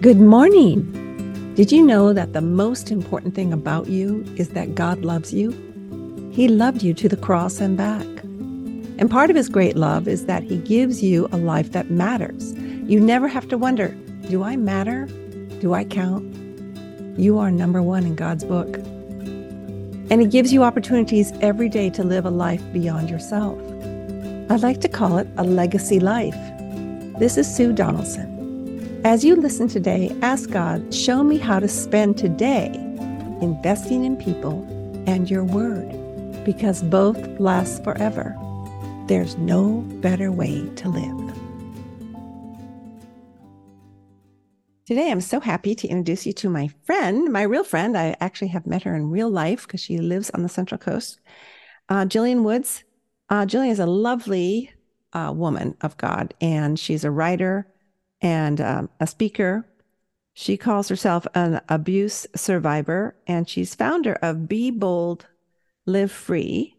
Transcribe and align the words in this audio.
Good 0.00 0.18
morning. 0.18 1.52
Did 1.56 1.70
you 1.70 1.84
know 1.84 2.14
that 2.14 2.32
the 2.32 2.40
most 2.40 2.90
important 2.90 3.34
thing 3.34 3.52
about 3.52 3.88
you 3.88 4.24
is 4.34 4.48
that 4.50 4.74
God 4.74 5.02
loves 5.02 5.34
you? 5.34 5.50
He 6.32 6.48
loved 6.48 6.82
you 6.82 6.94
to 6.94 7.06
the 7.06 7.18
cross 7.18 7.60
and 7.60 7.76
back. 7.76 8.06
And 8.96 9.10
part 9.10 9.28
of 9.28 9.36
his 9.36 9.50
great 9.50 9.76
love 9.76 10.08
is 10.08 10.24
that 10.24 10.42
he 10.42 10.56
gives 10.56 11.02
you 11.02 11.28
a 11.32 11.36
life 11.36 11.72
that 11.72 11.90
matters. 11.90 12.54
You 12.86 12.98
never 12.98 13.28
have 13.28 13.46
to 13.48 13.58
wonder, 13.58 13.88
do 14.30 14.42
I 14.42 14.56
matter? 14.56 15.04
Do 15.60 15.74
I 15.74 15.84
count? 15.84 16.24
You 17.18 17.38
are 17.38 17.50
number 17.50 17.82
one 17.82 18.06
in 18.06 18.14
God's 18.14 18.44
book. 18.44 18.78
And 18.78 20.22
he 20.22 20.26
gives 20.26 20.50
you 20.50 20.64
opportunities 20.64 21.30
every 21.42 21.68
day 21.68 21.90
to 21.90 22.02
live 22.02 22.24
a 22.24 22.30
life 22.30 22.62
beyond 22.72 23.10
yourself. 23.10 23.58
I 24.48 24.56
like 24.56 24.80
to 24.80 24.88
call 24.88 25.18
it 25.18 25.28
a 25.36 25.44
legacy 25.44 26.00
life. 26.00 26.38
This 27.18 27.36
is 27.36 27.54
Sue 27.54 27.74
Donaldson. 27.74 28.29
As 29.02 29.24
you 29.24 29.34
listen 29.34 29.66
today, 29.66 30.14
ask 30.20 30.50
God, 30.50 30.92
show 30.92 31.24
me 31.24 31.38
how 31.38 31.58
to 31.58 31.68
spend 31.68 32.18
today 32.18 32.66
investing 33.40 34.04
in 34.04 34.14
people 34.14 34.62
and 35.06 35.30
your 35.30 35.42
word, 35.42 35.88
because 36.44 36.82
both 36.82 37.16
last 37.40 37.82
forever. 37.82 38.36
There's 39.06 39.38
no 39.38 39.80
better 40.02 40.30
way 40.30 40.68
to 40.76 40.88
live. 40.90 41.34
Today, 44.84 45.10
I'm 45.10 45.22
so 45.22 45.40
happy 45.40 45.74
to 45.76 45.88
introduce 45.88 46.26
you 46.26 46.34
to 46.34 46.50
my 46.50 46.68
friend, 46.84 47.32
my 47.32 47.42
real 47.42 47.64
friend. 47.64 47.96
I 47.96 48.16
actually 48.20 48.48
have 48.48 48.66
met 48.66 48.82
her 48.82 48.94
in 48.94 49.08
real 49.08 49.30
life 49.30 49.66
because 49.66 49.80
she 49.80 49.96
lives 49.96 50.28
on 50.28 50.42
the 50.42 50.48
Central 50.50 50.76
Coast. 50.76 51.20
Uh, 51.88 52.04
Jillian 52.04 52.42
Woods. 52.42 52.84
Uh, 53.30 53.46
Jillian 53.46 53.70
is 53.70 53.80
a 53.80 53.86
lovely 53.86 54.72
uh, 55.14 55.32
woman 55.34 55.74
of 55.80 55.96
God, 55.96 56.34
and 56.42 56.78
she's 56.78 57.02
a 57.02 57.10
writer 57.10 57.66
and 58.22 58.60
um, 58.60 58.90
a 59.00 59.06
speaker. 59.06 59.66
She 60.32 60.56
calls 60.56 60.88
herself 60.88 61.26
an 61.34 61.60
abuse 61.68 62.26
survivor, 62.34 63.16
and 63.26 63.48
she's 63.48 63.74
founder 63.74 64.14
of 64.22 64.48
Be 64.48 64.70
Bold, 64.70 65.26
Live 65.86 66.12
Free. 66.12 66.76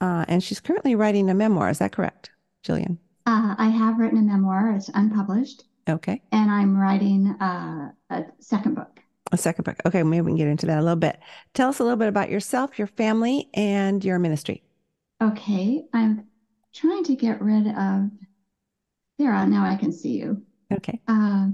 Uh, 0.00 0.24
and 0.28 0.42
she's 0.42 0.60
currently 0.60 0.94
writing 0.94 1.30
a 1.30 1.34
memoir. 1.34 1.70
Is 1.70 1.78
that 1.78 1.92
correct, 1.92 2.30
Jillian? 2.66 2.98
Uh, 3.24 3.54
I 3.56 3.68
have 3.68 3.98
written 3.98 4.18
a 4.18 4.22
memoir. 4.22 4.72
It's 4.72 4.90
unpublished. 4.92 5.64
Okay. 5.88 6.20
And 6.32 6.50
I'm 6.50 6.76
writing 6.76 7.28
uh, 7.40 7.92
a 8.10 8.24
second 8.40 8.74
book. 8.74 9.00
A 9.32 9.36
second 9.38 9.64
book. 9.64 9.76
Okay, 9.86 10.02
maybe 10.02 10.22
we 10.22 10.30
can 10.30 10.36
get 10.36 10.48
into 10.48 10.66
that 10.66 10.78
a 10.78 10.82
little 10.82 10.96
bit. 10.96 11.18
Tell 11.54 11.68
us 11.68 11.78
a 11.78 11.82
little 11.82 11.96
bit 11.96 12.08
about 12.08 12.30
yourself, 12.30 12.78
your 12.78 12.88
family, 12.88 13.48
and 13.54 14.04
your 14.04 14.18
ministry. 14.18 14.62
Okay. 15.22 15.84
I'm 15.92 16.26
trying 16.74 17.04
to 17.04 17.16
get 17.16 17.40
rid 17.40 17.68
of. 17.68 18.10
There, 19.18 19.46
now 19.46 19.64
I 19.64 19.76
can 19.76 19.92
see 19.92 20.18
you. 20.18 20.42
Okay. 20.72 21.00
Uh, 21.08 21.48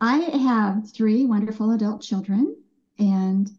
I 0.00 0.16
have 0.18 0.90
three 0.92 1.24
wonderful 1.24 1.70
adult 1.70 2.02
children, 2.02 2.56
and 2.98 3.50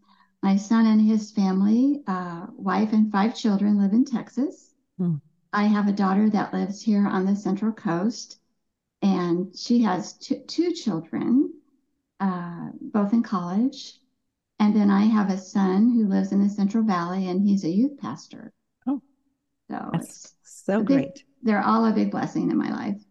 my 0.44 0.56
son 0.56 0.86
and 0.86 1.02
his 1.02 1.32
family, 1.32 2.04
uh, 2.06 2.48
wife 2.56 2.94
and 2.94 3.12
five 3.12 3.36
children, 3.36 3.80
live 3.80 3.94
in 3.94 4.06
Texas. 4.06 4.74
Mm. 5.00 5.22
I 5.54 5.64
have 5.66 5.88
a 5.88 5.94
daughter 5.94 6.30
that 6.30 6.54
lives 6.54 6.82
here 6.82 7.08
on 7.08 7.26
the 7.26 7.36
Central 7.36 7.72
Coast, 7.72 8.40
and 9.02 9.56
she 9.56 9.82
has 9.84 10.14
t- 10.14 10.44
two 10.46 10.74
children, 10.74 11.54
uh, 12.20 12.70
both 12.82 13.14
in 13.14 13.24
college. 13.24 14.00
And 14.60 14.76
then 14.76 14.90
I 14.90 15.02
have 15.02 15.30
a 15.30 15.38
son 15.38 15.92
who 15.92 16.08
lives 16.08 16.32
in 16.32 16.42
the 16.42 16.50
Central 16.50 16.84
Valley, 16.84 17.30
and 17.30 17.48
he's 17.48 17.64
a 17.64 17.70
youth 17.70 17.98
pastor. 18.00 18.54
Oh, 18.88 19.02
so 19.70 19.90
that's 19.94 20.34
so 20.44 20.82
great. 20.84 21.24
They're 21.44 21.64
all 21.64 21.86
a 21.86 21.94
big 21.94 22.12
blessing 22.12 22.52
in 22.52 22.58
my 22.58 22.70
life. 22.70 23.02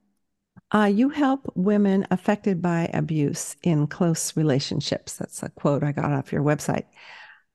Uh, 0.72 0.90
you 0.92 1.08
help 1.08 1.50
women 1.54 2.06
affected 2.10 2.60
by 2.60 2.90
abuse 2.92 3.56
in 3.62 3.86
close 3.86 4.36
relationships. 4.36 5.16
That's 5.16 5.42
a 5.42 5.48
quote 5.50 5.84
I 5.84 5.92
got 5.92 6.12
off 6.12 6.32
your 6.32 6.42
website, 6.42 6.86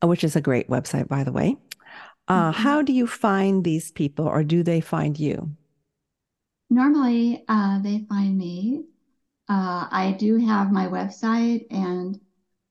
uh, 0.01 0.07
which 0.07 0.23
is 0.23 0.35
a 0.35 0.41
great 0.41 0.69
website, 0.69 1.07
by 1.07 1.23
the 1.23 1.31
way. 1.31 1.57
Uh, 2.27 2.51
mm-hmm. 2.51 2.61
How 2.61 2.81
do 2.81 2.93
you 2.93 3.07
find 3.07 3.63
these 3.63 3.91
people, 3.91 4.25
or 4.25 4.43
do 4.43 4.63
they 4.63 4.79
find 4.79 5.19
you? 5.19 5.51
Normally, 6.69 7.43
uh, 7.49 7.81
they 7.81 8.05
find 8.07 8.37
me. 8.37 8.85
Uh, 9.49 9.87
I 9.91 10.15
do 10.17 10.37
have 10.37 10.71
my 10.71 10.87
website, 10.87 11.65
and 11.69 12.17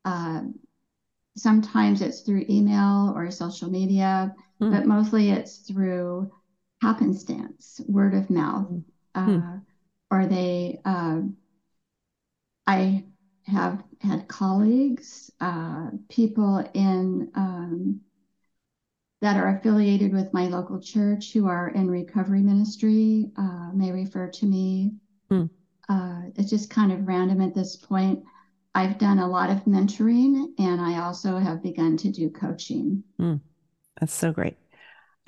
uh, 0.07 0.41
sometimes 1.37 2.01
it's 2.01 2.21
through 2.21 2.47
email 2.49 3.13
or 3.15 3.31
social 3.31 3.69
media, 3.69 4.35
mm. 4.59 4.73
but 4.73 4.87
mostly 4.87 5.31
it's 5.31 5.59
through 5.59 6.31
happenstance, 6.81 7.81
word 7.87 8.15
of 8.15 8.31
mouth. 8.31 8.69
Mm 9.17 9.63
or 10.11 10.27
they, 10.27 10.81
uh, 10.85 11.21
I 12.67 13.05
have 13.45 13.83
had 14.01 14.29
colleagues, 14.29 15.31
uh, 15.41 15.91
people 16.09 16.59
in 16.75 17.31
um, 17.35 18.01
that 19.21 19.37
are 19.37 19.57
affiliated 19.57 20.13
with 20.13 20.33
my 20.33 20.47
local 20.47 20.81
church 20.81 21.33
who 21.33 21.47
are 21.47 21.69
in 21.69 21.91
recovery 21.91 22.41
ministry 22.41 23.31
uh, 23.37 23.71
may 23.73 23.93
refer 23.93 24.29
to 24.29 24.47
me. 24.47 24.95
Mm. 25.31 25.49
it's 26.37 26.51
just 26.51 26.71
kind 26.71 26.91
of 26.91 27.07
random 27.07 27.41
at 27.41 27.55
this 27.55 27.77
point. 27.77 28.25
I've 28.75 28.99
done 28.99 29.19
a 29.19 29.29
lot 29.29 29.51
of 29.51 29.65
mentoring 29.65 30.53
and 30.59 30.81
I 30.81 31.01
also 31.01 31.39
have 31.39 31.63
begun 31.63 31.97
to 31.99 32.11
do 32.11 32.31
coaching. 32.31 33.05
Mm. 33.21 33.41
That's 34.01 34.15
so 34.15 34.33
great. 34.33 34.57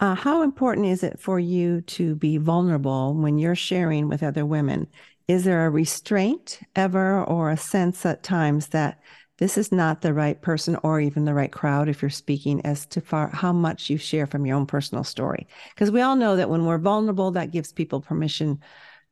Uh, 0.02 0.16
how 0.16 0.42
important 0.42 0.84
is 0.84 1.04
it 1.04 1.20
for 1.20 1.38
you 1.38 1.80
to 1.82 2.16
be 2.16 2.36
vulnerable 2.36 3.14
when 3.14 3.38
you're 3.38 3.54
sharing 3.54 4.08
with 4.08 4.20
other 4.20 4.44
women? 4.44 4.88
Is 5.28 5.44
there 5.44 5.64
a 5.64 5.70
restraint 5.70 6.58
ever 6.74 7.22
or 7.22 7.52
a 7.52 7.56
sense 7.56 8.04
at 8.04 8.24
times 8.24 8.66
that 8.70 8.98
this 9.38 9.56
is 9.56 9.70
not 9.70 10.02
the 10.02 10.12
right 10.12 10.42
person 10.42 10.76
or 10.82 11.00
even 11.00 11.24
the 11.24 11.34
right 11.34 11.52
crowd 11.52 11.88
if 11.88 12.02
you're 12.02 12.10
speaking 12.10 12.60
as 12.66 12.84
to 12.86 13.00
far 13.00 13.28
how 13.28 13.52
much 13.52 13.90
you 13.90 13.96
share 13.96 14.26
from 14.26 14.44
your 14.44 14.56
own 14.56 14.66
personal 14.66 15.04
story? 15.04 15.46
Because 15.72 15.92
we 15.92 16.00
all 16.00 16.16
know 16.16 16.34
that 16.34 16.50
when 16.50 16.66
we're 16.66 16.78
vulnerable, 16.78 17.30
that 17.30 17.52
gives 17.52 17.72
people 17.72 18.00
permission 18.00 18.58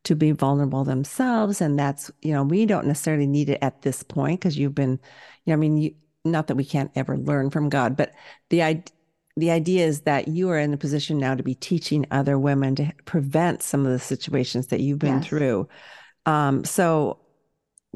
to 0.02 0.16
be 0.16 0.32
vulnerable 0.32 0.82
themselves. 0.82 1.60
And 1.60 1.78
that's, 1.78 2.10
you 2.20 2.32
know, 2.32 2.42
we 2.42 2.66
don't 2.66 2.88
necessarily 2.88 3.28
need 3.28 3.48
it 3.48 3.60
at 3.62 3.82
this 3.82 4.02
point 4.02 4.40
because 4.40 4.58
you've 4.58 4.74
been, 4.74 4.98
you 5.44 5.50
know, 5.50 5.52
I 5.52 5.56
mean, 5.56 5.76
you, 5.76 5.94
not 6.24 6.48
that 6.48 6.56
we 6.56 6.64
can't 6.64 6.90
ever 6.96 7.16
learn 7.16 7.50
from 7.50 7.68
God, 7.68 7.96
but 7.96 8.12
the 8.48 8.62
idea, 8.62 8.92
the 9.40 9.50
idea 9.50 9.86
is 9.86 10.02
that 10.02 10.28
you 10.28 10.48
are 10.50 10.58
in 10.58 10.72
a 10.72 10.76
position 10.76 11.18
now 11.18 11.34
to 11.34 11.42
be 11.42 11.54
teaching 11.54 12.06
other 12.10 12.38
women 12.38 12.74
to 12.76 12.92
prevent 13.04 13.62
some 13.62 13.84
of 13.84 13.92
the 13.92 13.98
situations 13.98 14.68
that 14.68 14.80
you've 14.80 14.98
been 14.98 15.18
yes. 15.18 15.26
through. 15.26 15.68
Um, 16.26 16.64
so, 16.64 17.18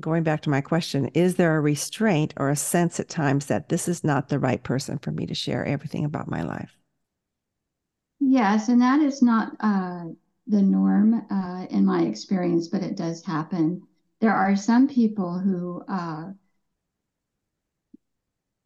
going 0.00 0.22
back 0.22 0.42
to 0.42 0.50
my 0.50 0.60
question, 0.60 1.06
is 1.14 1.36
there 1.36 1.56
a 1.56 1.60
restraint 1.60 2.34
or 2.36 2.50
a 2.50 2.56
sense 2.56 2.98
at 2.98 3.08
times 3.08 3.46
that 3.46 3.68
this 3.68 3.86
is 3.86 4.02
not 4.02 4.28
the 4.28 4.38
right 4.38 4.62
person 4.62 4.98
for 4.98 5.12
me 5.12 5.26
to 5.26 5.34
share 5.34 5.64
everything 5.64 6.04
about 6.04 6.28
my 6.28 6.42
life? 6.42 6.76
Yes, 8.18 8.68
and 8.68 8.80
that 8.80 9.00
is 9.00 9.22
not 9.22 9.52
uh, 9.60 10.04
the 10.46 10.62
norm 10.62 11.26
uh, 11.30 11.66
in 11.70 11.84
my 11.84 12.02
experience, 12.02 12.68
but 12.68 12.82
it 12.82 12.96
does 12.96 13.24
happen. 13.24 13.82
There 14.20 14.34
are 14.34 14.56
some 14.56 14.88
people 14.88 15.38
who 15.38 15.82
uh, 15.88 16.30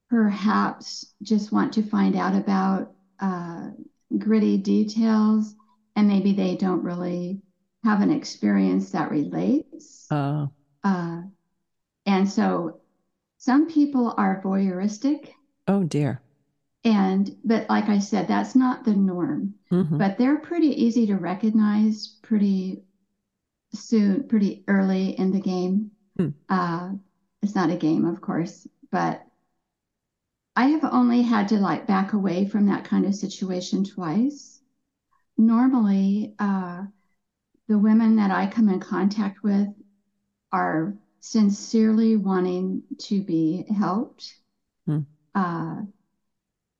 perhaps 0.08 1.06
just 1.22 1.52
want 1.52 1.72
to 1.74 1.82
find 1.82 2.16
out 2.16 2.34
about 2.34 2.92
uh, 3.20 3.70
gritty 4.16 4.56
details 4.56 5.54
and 5.96 6.08
maybe 6.08 6.32
they 6.32 6.56
don't 6.56 6.82
really 6.82 7.40
have 7.84 8.00
an 8.00 8.10
experience 8.10 8.90
that 8.92 9.10
relates. 9.10 10.06
Uh, 10.10 10.46
uh, 10.84 11.22
and 12.06 12.28
so 12.28 12.80
some 13.38 13.68
people 13.68 14.14
are 14.16 14.42
voyeuristic. 14.42 15.30
Oh 15.66 15.84
dear. 15.84 16.20
And, 16.84 17.36
but 17.44 17.68
like 17.68 17.88
I 17.88 17.98
said, 17.98 18.28
that's 18.28 18.54
not 18.54 18.84
the 18.84 18.94
norm. 18.94 19.54
Mm-hmm. 19.70 19.98
But 19.98 20.16
they're 20.16 20.38
pretty 20.38 20.68
easy 20.68 21.06
to 21.08 21.16
recognize 21.16 22.16
pretty 22.22 22.82
soon, 23.74 24.26
pretty 24.28 24.64
early 24.68 25.10
in 25.18 25.32
the 25.32 25.40
game. 25.40 25.90
Mm. 26.18 26.34
Uh, 26.48 26.92
it's 27.42 27.54
not 27.54 27.70
a 27.70 27.76
game, 27.76 28.04
of 28.04 28.20
course, 28.20 28.66
but 28.90 29.22
I 30.58 30.70
have 30.70 30.82
only 30.82 31.22
had 31.22 31.46
to 31.50 31.60
like 31.60 31.86
back 31.86 32.14
away 32.14 32.44
from 32.44 32.66
that 32.66 32.82
kind 32.82 33.06
of 33.06 33.14
situation 33.14 33.84
twice. 33.84 34.60
Normally, 35.36 36.34
uh, 36.36 36.82
the 37.68 37.78
women 37.78 38.16
that 38.16 38.32
I 38.32 38.48
come 38.48 38.68
in 38.68 38.80
contact 38.80 39.44
with 39.44 39.68
are 40.50 40.96
sincerely 41.20 42.16
wanting 42.16 42.82
to 43.02 43.22
be 43.22 43.66
helped. 43.72 44.34
Hmm. 44.84 45.02
Uh, 45.32 45.82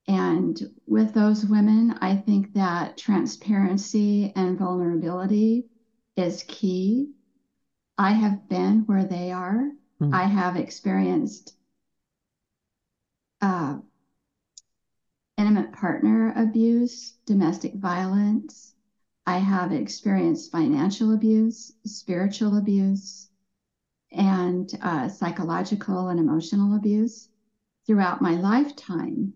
and 0.09 0.61
with 0.89 1.15
those 1.15 1.47
women, 1.47 1.99
I 2.01 2.17
think 2.17 2.55
that 2.55 2.97
transparency 2.97 4.33
and 4.35 4.59
vulnerability 4.59 5.67
is 6.17 6.43
key. 6.49 7.13
I 7.97 8.11
have 8.11 8.49
been 8.49 8.81
where 8.87 9.05
they 9.05 9.31
are. 9.31 9.71
Hmm. 10.01 10.13
I 10.13 10.25
have 10.25 10.57
experienced 10.57 11.55
uh, 13.41 13.79
intimate 15.37 15.73
partner 15.73 16.33
abuse, 16.37 17.15
domestic 17.27 17.75
violence. 17.75 18.75
I 19.27 19.39
have 19.39 19.73
experienced 19.73 20.51
financial 20.53 21.13
abuse, 21.15 21.73
spiritual 21.85 22.57
abuse. 22.59 23.29
and 24.11 24.71
uh, 24.83 25.09
psychological 25.09 26.09
and 26.09 26.19
emotional 26.19 26.75
abuse 26.77 27.29
throughout 27.87 28.23
my 28.23 28.33
lifetime. 28.37 29.35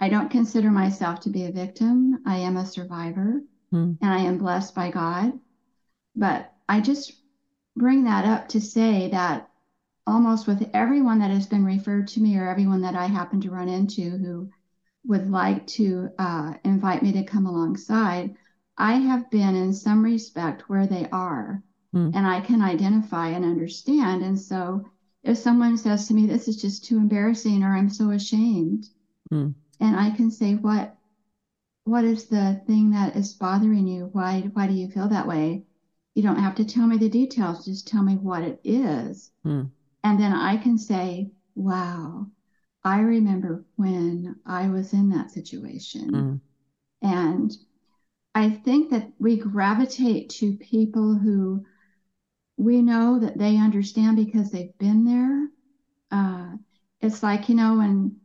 I 0.00 0.08
don't 0.08 0.30
consider 0.30 0.70
myself 0.70 1.20
to 1.20 1.30
be 1.30 1.44
a 1.44 1.52
victim. 1.52 2.22
I 2.26 2.38
am 2.38 2.56
a 2.56 2.66
survivor 2.66 3.42
mm. 3.72 3.98
and 4.00 4.12
I 4.12 4.20
am 4.20 4.38
blessed 4.38 4.74
by 4.74 4.90
God. 4.90 5.32
But 6.14 6.52
I 6.68 6.80
just 6.80 7.12
bring 7.76 8.04
that 8.04 8.24
up 8.24 8.48
to 8.50 8.60
say 8.60 9.10
that 9.10 9.48
almost 10.06 10.46
with 10.46 10.68
everyone 10.74 11.20
that 11.20 11.30
has 11.30 11.46
been 11.46 11.64
referred 11.64 12.08
to 12.08 12.20
me 12.20 12.36
or 12.36 12.48
everyone 12.48 12.82
that 12.82 12.94
I 12.94 13.06
happen 13.06 13.40
to 13.42 13.50
run 13.50 13.68
into 13.68 14.10
who 14.10 14.50
would 15.06 15.30
like 15.30 15.66
to 15.66 16.10
uh, 16.18 16.54
invite 16.64 17.02
me 17.02 17.12
to 17.12 17.24
come 17.24 17.46
alongside, 17.46 18.34
I 18.76 18.94
have 18.94 19.30
been 19.30 19.54
in 19.54 19.72
some 19.72 20.02
respect 20.02 20.68
where 20.68 20.86
they 20.86 21.08
are 21.10 21.62
mm. 21.94 22.10
and 22.14 22.26
I 22.26 22.40
can 22.40 22.62
identify 22.62 23.28
and 23.28 23.44
understand. 23.44 24.22
And 24.22 24.38
so 24.38 24.84
if 25.22 25.38
someone 25.38 25.76
says 25.76 26.08
to 26.08 26.14
me, 26.14 26.26
This 26.26 26.48
is 26.48 26.60
just 26.60 26.84
too 26.84 26.96
embarrassing 26.96 27.62
or 27.62 27.74
I'm 27.74 27.90
so 27.90 28.10
ashamed, 28.10 28.88
mm. 29.32 29.54
and 29.80 29.96
I 29.96 30.10
can 30.10 30.30
say, 30.30 30.54
What 30.54 30.96
what 31.84 32.04
is 32.04 32.26
the 32.26 32.60
thing 32.66 32.90
that 32.90 33.16
is 33.16 33.34
bothering 33.34 33.86
you? 33.86 34.08
Why 34.12 34.50
why 34.52 34.66
do 34.66 34.74
you 34.74 34.88
feel 34.88 35.08
that 35.08 35.28
way? 35.28 35.64
You 36.14 36.22
don't 36.22 36.40
have 36.40 36.56
to 36.56 36.64
tell 36.64 36.86
me 36.86 36.98
the 36.98 37.08
details, 37.08 37.64
just 37.64 37.86
tell 37.86 38.02
me 38.02 38.16
what 38.16 38.42
it 38.42 38.60
is. 38.64 39.30
Mm. 39.44 39.70
And 40.04 40.18
then 40.18 40.32
I 40.32 40.56
can 40.56 40.78
say, 40.78 41.30
Wow, 41.54 42.26
I 42.82 43.00
remember 43.00 43.64
when 43.76 44.36
I 44.44 44.68
was 44.68 44.92
in 44.92 45.10
that 45.10 45.30
situation. 45.30 46.10
Mm. 46.10 46.40
And 47.02 47.56
I 48.34 48.50
think 48.50 48.90
that 48.90 49.12
we 49.18 49.36
gravitate 49.36 50.30
to 50.30 50.56
people 50.56 51.14
who 51.14 51.64
we 52.56 52.80
know 52.80 53.18
that 53.18 53.38
they 53.38 53.56
understand 53.56 54.16
because 54.16 54.50
they've 54.50 54.76
been 54.78 55.04
there. 55.04 55.48
Uh, 56.10 56.56
it's 57.00 57.22
like 57.22 57.48
you 57.48 57.54
know 57.54 57.76
when 57.78 58.16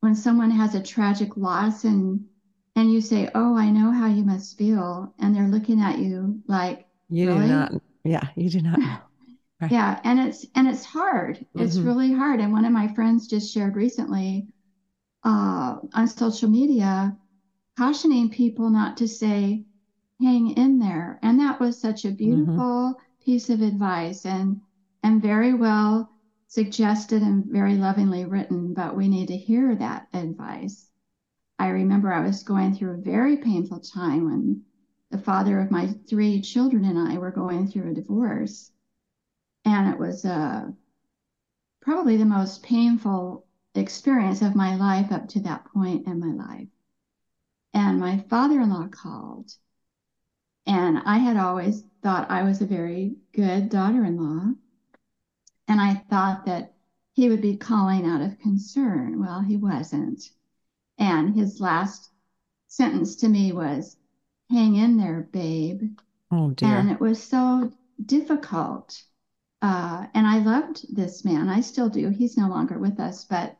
when 0.00 0.14
someone 0.14 0.50
has 0.50 0.74
a 0.74 0.82
tragic 0.82 1.36
loss 1.36 1.84
and 1.84 2.24
and 2.76 2.92
you 2.92 3.00
say, 3.00 3.30
"Oh, 3.34 3.56
I 3.56 3.70
know 3.70 3.90
how 3.92 4.06
you 4.06 4.24
must 4.24 4.58
feel," 4.58 5.14
and 5.18 5.34
they're 5.34 5.48
looking 5.48 5.80
at 5.80 5.98
you 5.98 6.42
like, 6.46 6.86
"You 7.08 7.28
really? 7.28 7.46
do 7.46 7.52
not." 7.54 7.72
Yeah, 8.04 8.28
you 8.36 8.50
do 8.50 8.60
not. 8.60 8.78
Right. 9.64 9.72
Yeah, 9.72 10.00
and 10.04 10.18
it's 10.18 10.46
and 10.54 10.68
it's 10.68 10.84
hard. 10.84 11.36
Mm-hmm. 11.36 11.62
It's 11.62 11.76
really 11.76 12.12
hard. 12.12 12.40
And 12.40 12.52
one 12.52 12.64
of 12.64 12.72
my 12.72 12.88
friends 12.88 13.26
just 13.26 13.52
shared 13.52 13.76
recently 13.76 14.46
uh, 15.22 15.76
on 15.92 16.06
social 16.06 16.48
media, 16.48 17.12
cautioning 17.76 18.30
people 18.30 18.70
not 18.70 18.98
to 18.98 19.08
say, 19.08 19.62
"Hang 20.20 20.50
in 20.50 20.78
there." 20.78 21.18
And 21.22 21.40
that 21.40 21.60
was 21.60 21.80
such 21.80 22.04
a 22.04 22.08
mm-hmm. 22.08 22.16
beautiful. 22.16 22.62
Mm-hmm 22.62 23.00
piece 23.24 23.48
of 23.48 23.62
advice 23.62 24.26
and 24.26 24.60
and 25.02 25.22
very 25.22 25.54
well 25.54 26.10
suggested 26.46 27.22
and 27.22 27.44
very 27.46 27.74
lovingly 27.74 28.24
written, 28.24 28.74
but 28.74 28.96
we 28.96 29.08
need 29.08 29.28
to 29.28 29.36
hear 29.36 29.74
that 29.74 30.06
advice. 30.12 30.88
I 31.58 31.68
remember 31.68 32.12
I 32.12 32.20
was 32.20 32.42
going 32.42 32.74
through 32.74 32.94
a 32.94 33.02
very 33.02 33.38
painful 33.38 33.80
time 33.80 34.26
when 34.26 34.62
the 35.10 35.18
father 35.18 35.58
of 35.60 35.70
my 35.70 35.88
three 36.08 36.40
children 36.40 36.84
and 36.84 36.98
I 36.98 37.18
were 37.18 37.30
going 37.30 37.66
through 37.66 37.90
a 37.90 37.94
divorce. 37.94 38.70
And 39.64 39.92
it 39.92 39.98
was 39.98 40.24
uh, 40.24 40.70
probably 41.80 42.16
the 42.16 42.24
most 42.24 42.62
painful 42.62 43.46
experience 43.74 44.42
of 44.42 44.54
my 44.54 44.76
life 44.76 45.12
up 45.12 45.28
to 45.28 45.40
that 45.40 45.64
point 45.66 46.06
in 46.06 46.20
my 46.20 46.32
life. 46.46 46.68
And 47.72 47.98
my 47.98 48.18
father 48.30 48.60
in 48.60 48.70
law 48.70 48.88
called. 48.88 49.50
And 50.66 50.98
I 50.98 51.18
had 51.18 51.36
always 51.36 51.82
thought 52.02 52.30
I 52.30 52.42
was 52.42 52.62
a 52.62 52.66
very 52.66 53.16
good 53.32 53.68
daughter 53.68 54.04
in 54.04 54.16
law. 54.16 54.54
And 55.68 55.80
I 55.80 55.94
thought 55.94 56.46
that 56.46 56.74
he 57.14 57.28
would 57.28 57.40
be 57.40 57.56
calling 57.56 58.06
out 58.06 58.20
of 58.20 58.38
concern. 58.38 59.20
Well, 59.20 59.40
he 59.40 59.56
wasn't. 59.56 60.22
And 60.98 61.34
his 61.34 61.60
last 61.60 62.10
sentence 62.68 63.16
to 63.16 63.28
me 63.28 63.52
was, 63.52 63.96
Hang 64.50 64.76
in 64.76 64.96
there, 64.96 65.28
babe. 65.32 65.98
Oh, 66.30 66.50
dear. 66.50 66.68
And 66.68 66.90
it 66.90 67.00
was 67.00 67.22
so 67.22 67.72
difficult. 68.04 69.02
Uh, 69.64 70.06
and 70.12 70.26
I 70.26 70.40
loved 70.40 70.94
this 70.94 71.24
man. 71.24 71.48
I 71.48 71.62
still 71.62 71.88
do. 71.88 72.10
He's 72.10 72.36
no 72.36 72.48
longer 72.48 72.78
with 72.78 73.00
us, 73.00 73.24
but 73.24 73.56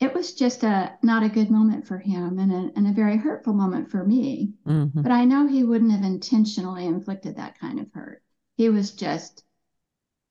it 0.00 0.12
was 0.12 0.34
just 0.34 0.64
a 0.64 0.98
not 1.04 1.22
a 1.22 1.28
good 1.28 1.48
moment 1.48 1.86
for 1.86 1.96
him 1.96 2.40
and 2.40 2.52
a, 2.52 2.76
and 2.76 2.88
a 2.88 2.92
very 2.92 3.16
hurtful 3.16 3.52
moment 3.52 3.88
for 3.88 4.02
me. 4.02 4.54
Mm-hmm. 4.66 5.00
But 5.00 5.12
I 5.12 5.24
know 5.24 5.46
he 5.46 5.62
wouldn't 5.62 5.92
have 5.92 6.02
intentionally 6.02 6.86
inflicted 6.86 7.36
that 7.36 7.56
kind 7.56 7.78
of 7.78 7.86
hurt. 7.94 8.20
He 8.56 8.68
was 8.68 8.90
just, 8.90 9.44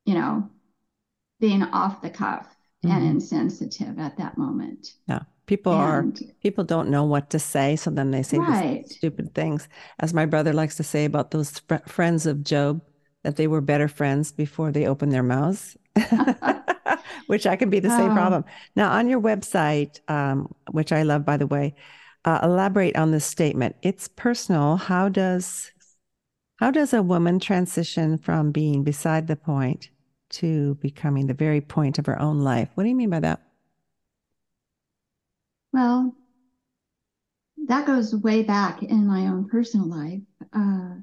you 0.04 0.14
know, 0.14 0.50
being 1.40 1.64
off 1.64 2.02
the 2.02 2.10
cuff 2.10 2.54
mm-hmm. 2.84 2.94
and 2.94 3.08
insensitive 3.08 4.00
at 4.00 4.18
that 4.18 4.38
moment. 4.38 4.94
Yeah. 5.08 5.22
People 5.46 5.72
and, 5.72 6.18
are 6.18 6.34
people 6.42 6.66
don't 6.66 6.90
know 6.90 7.06
what 7.06 7.30
to 7.30 7.40
say, 7.40 7.78
so 7.78 7.92
then 7.92 8.12
they 8.12 8.24
say 8.24 8.40
right. 8.40 8.84
these 8.84 8.98
stupid 8.98 9.34
things. 9.34 9.70
As 10.00 10.14
my 10.14 10.26
brother 10.26 10.52
likes 10.52 10.76
to 10.76 10.84
say 10.84 11.06
about 11.06 11.32
those 11.32 11.60
fr- 11.60 11.88
friends 11.88 12.26
of 12.26 12.44
Job, 12.44 12.82
that 13.28 13.36
they 13.36 13.48
were 13.48 13.60
better 13.60 13.90
friends 13.90 14.32
before 14.32 14.72
they 14.72 14.88
opened 14.88 15.12
their 15.12 15.22
mouths. 15.22 15.76
which 17.28 17.46
I 17.46 17.58
can 17.58 17.70
be 17.70 17.82
the 17.82 17.90
same 17.90 18.12
oh. 18.12 18.16
problem. 18.16 18.46
Now, 18.78 18.90
on 18.94 19.10
your 19.10 19.20
website, 19.20 20.00
um, 20.10 20.56
which 20.72 20.94
I 20.94 21.04
love, 21.04 21.26
by 21.26 21.36
the 21.36 21.46
way, 21.46 21.76
uh, 22.24 22.40
elaborate 22.42 22.96
on 22.96 23.12
this 23.12 23.26
statement. 23.26 23.76
It's 23.82 24.08
personal. 24.08 24.78
How 24.78 25.10
does 25.10 25.72
how 26.56 26.72
does 26.72 26.94
a 26.94 27.04
woman 27.04 27.38
transition 27.40 28.18
from 28.18 28.52
being 28.52 28.86
beside 28.86 29.28
the 29.28 29.36
point 29.36 29.90
to 30.30 30.76
becoming 30.76 31.28
the 31.28 31.34
very 31.34 31.60
point 31.60 32.00
of 32.00 32.06
her 32.06 32.20
own 32.22 32.40
life? 32.40 32.70
What 32.76 32.84
do 32.84 32.90
you 32.90 32.96
mean 32.96 33.10
by 33.10 33.20
that? 33.20 33.42
Well, 35.74 36.16
that 37.68 37.86
goes 37.86 38.16
way 38.16 38.44
back 38.44 38.84
in 38.84 39.06
my 39.06 39.28
own 39.28 39.50
personal 39.50 39.88
life. 39.88 40.22
Uh, 40.54 41.02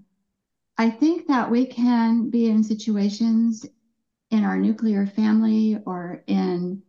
I 0.76 0.90
think 0.90 1.28
that 1.28 1.50
we 1.50 1.66
can 1.66 2.30
be 2.30 2.48
in 2.48 2.64
situations 2.64 3.64
in 4.30 4.44
our 4.44 4.58
nuclear 4.58 5.06
family 5.06 5.78
or 5.86 6.22
in 6.26 6.82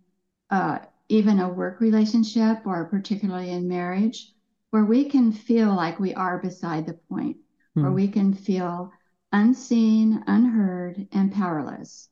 uh, 0.49 0.79
even 1.09 1.39
a 1.39 1.49
work 1.49 1.79
relationship 1.79 2.65
or 2.65 2.85
particularly 2.85 3.51
in 3.51 3.67
marriage 3.67 4.33
where 4.71 4.85
we 4.85 5.05
can 5.05 5.31
feel 5.31 5.73
like 5.73 5.99
we 5.99 6.13
are 6.13 6.39
beside 6.39 6.85
the 6.85 6.99
point, 7.09 7.37
mm. 7.77 7.81
where 7.81 7.89
hmm. 7.89 7.95
we 7.95 8.07
can 8.09 8.33
feel 8.33 8.91
unseen, 9.31 10.21
unheard, 10.27 11.07
and 11.13 11.31
powerless. 11.31 12.09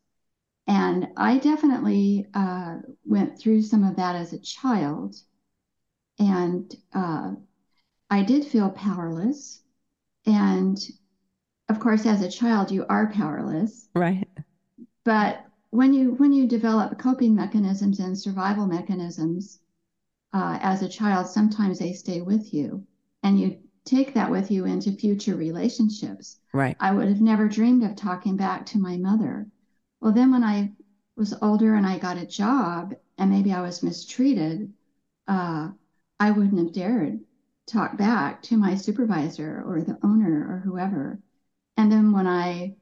And 0.68 1.10
I 1.18 1.40
definitely 1.40 2.28
uh, 2.34 2.78
went 3.04 3.38
through 3.38 3.64
some 3.64 3.84
of 3.84 3.98
that 3.98 4.16
as 4.16 4.32
a 4.32 4.40
child. 4.40 5.16
And 6.20 6.74
uh, 6.94 7.34
I 8.10 8.24
did 8.24 8.46
feel 8.46 8.70
powerless. 8.70 9.62
And 10.26 10.78
of 11.70 11.80
course, 11.80 12.06
as 12.06 12.22
a 12.22 12.30
child, 12.30 12.72
you 12.72 12.86
are 12.88 13.12
powerless. 13.12 13.90
Right. 13.96 14.28
But 15.04 15.46
when 15.70 15.94
you 15.94 16.12
when 16.12 16.34
you 16.34 16.48
develop 16.48 16.98
coping 16.98 17.36
mechanisms 17.36 18.00
and 18.00 18.18
survival 18.18 18.68
mechanisms 18.68 19.60
uh, 20.34 20.60
as 20.62 20.82
a 20.82 20.90
child, 20.90 21.28
sometimes 21.28 21.80
they 21.80 21.94
stay 21.94 22.22
with 22.22 22.54
you, 22.54 22.86
and 23.24 23.40
you 23.40 23.58
take 23.86 24.14
that 24.14 24.32
with 24.32 24.52
you 24.52 24.66
into 24.66 24.92
future 24.92 25.36
relationships. 25.36 26.40
Right. 26.54 26.76
I 26.80 26.92
would 26.92 27.08
have 27.08 27.22
never 27.22 27.48
dreamed 27.48 27.84
of 27.84 27.96
talking 27.96 28.38
back 28.38 28.66
to 28.68 28.80
my 28.80 28.98
mother. 28.98 29.48
Well, 30.02 30.12
then 30.12 30.32
when 30.32 30.44
I 30.44 30.72
was 31.16 31.34
older 31.42 31.76
and 31.76 31.86
I 31.86 31.98
got 31.98 32.18
a 32.18 32.26
job, 32.26 32.96
and 33.18 33.30
maybe 33.30 33.52
I 33.54 33.62
was 33.62 33.84
mistreated, 33.84 34.74
uh, 35.28 35.70
I 36.20 36.32
wouldn't 36.32 36.58
have 36.58 36.74
dared 36.74 37.20
talk 37.66 37.98
back 37.98 38.42
to 38.44 38.58
my 38.58 38.76
supervisor 38.76 39.64
or 39.66 39.82
the 39.82 39.98
owner 40.04 40.48
or 40.50 40.60
whoever. 40.60 41.20
And 41.78 41.92
then 41.92 42.12
when 42.12 42.28
I 42.28 42.76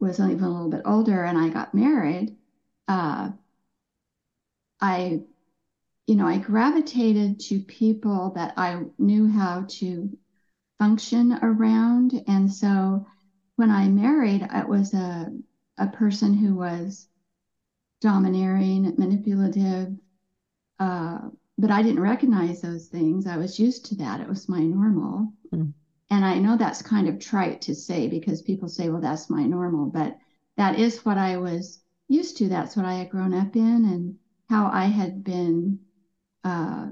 was 0.00 0.20
even 0.20 0.44
a 0.44 0.50
little 0.50 0.70
bit 0.70 0.82
older 0.84 1.24
and 1.24 1.38
I 1.38 1.48
got 1.50 1.74
married, 1.74 2.36
uh, 2.88 3.30
I, 4.80 5.20
you 6.06 6.16
know, 6.16 6.26
I 6.26 6.38
gravitated 6.38 7.40
to 7.40 7.60
people 7.60 8.32
that 8.36 8.54
I 8.56 8.84
knew 8.98 9.28
how 9.28 9.66
to 9.68 10.16
function 10.78 11.32
around. 11.42 12.22
And 12.26 12.52
so 12.52 13.06
when 13.56 13.70
I 13.70 13.88
married, 13.88 14.46
it 14.52 14.68
was 14.68 14.94
a, 14.94 15.30
a 15.78 15.86
person 15.88 16.34
who 16.34 16.54
was 16.54 17.08
domineering, 18.00 18.94
manipulative, 18.98 19.96
uh, 20.78 21.18
but 21.58 21.70
I 21.70 21.82
didn't 21.82 22.00
recognize 22.00 22.60
those 22.60 22.88
things. 22.88 23.26
I 23.26 23.38
was 23.38 23.58
used 23.58 23.86
to 23.86 23.96
that. 23.96 24.20
It 24.20 24.28
was 24.28 24.48
my 24.48 24.60
normal. 24.62 25.32
Mm. 25.54 25.72
And 26.10 26.24
I 26.24 26.38
know 26.38 26.56
that's 26.56 26.82
kind 26.82 27.08
of 27.08 27.18
trite 27.18 27.62
to 27.62 27.74
say 27.74 28.08
because 28.08 28.42
people 28.42 28.68
say, 28.68 28.88
well, 28.88 29.00
that's 29.00 29.28
my 29.28 29.44
normal, 29.44 29.86
but 29.86 30.16
that 30.56 30.78
is 30.78 31.04
what 31.04 31.18
I 31.18 31.36
was 31.38 31.80
used 32.08 32.36
to. 32.38 32.48
That's 32.48 32.76
what 32.76 32.84
I 32.84 32.94
had 32.94 33.10
grown 33.10 33.34
up 33.34 33.56
in 33.56 33.84
and 33.84 34.14
how 34.48 34.70
I 34.72 34.84
had 34.84 35.24
been 35.24 35.80
uh, 36.44 36.88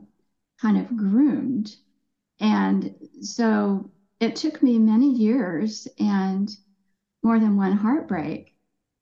kind 0.61 0.79
of 0.79 0.97
groomed. 0.97 1.77
And 2.41 2.95
so 3.21 3.91
it 4.19 4.37
took 4.37 4.63
me 4.63 4.79
many 4.79 5.13
years 5.13 5.87
and 5.99 6.51
more 7.23 7.39
than 7.39 7.57
one 7.57 7.77
heartbreak 7.77 8.53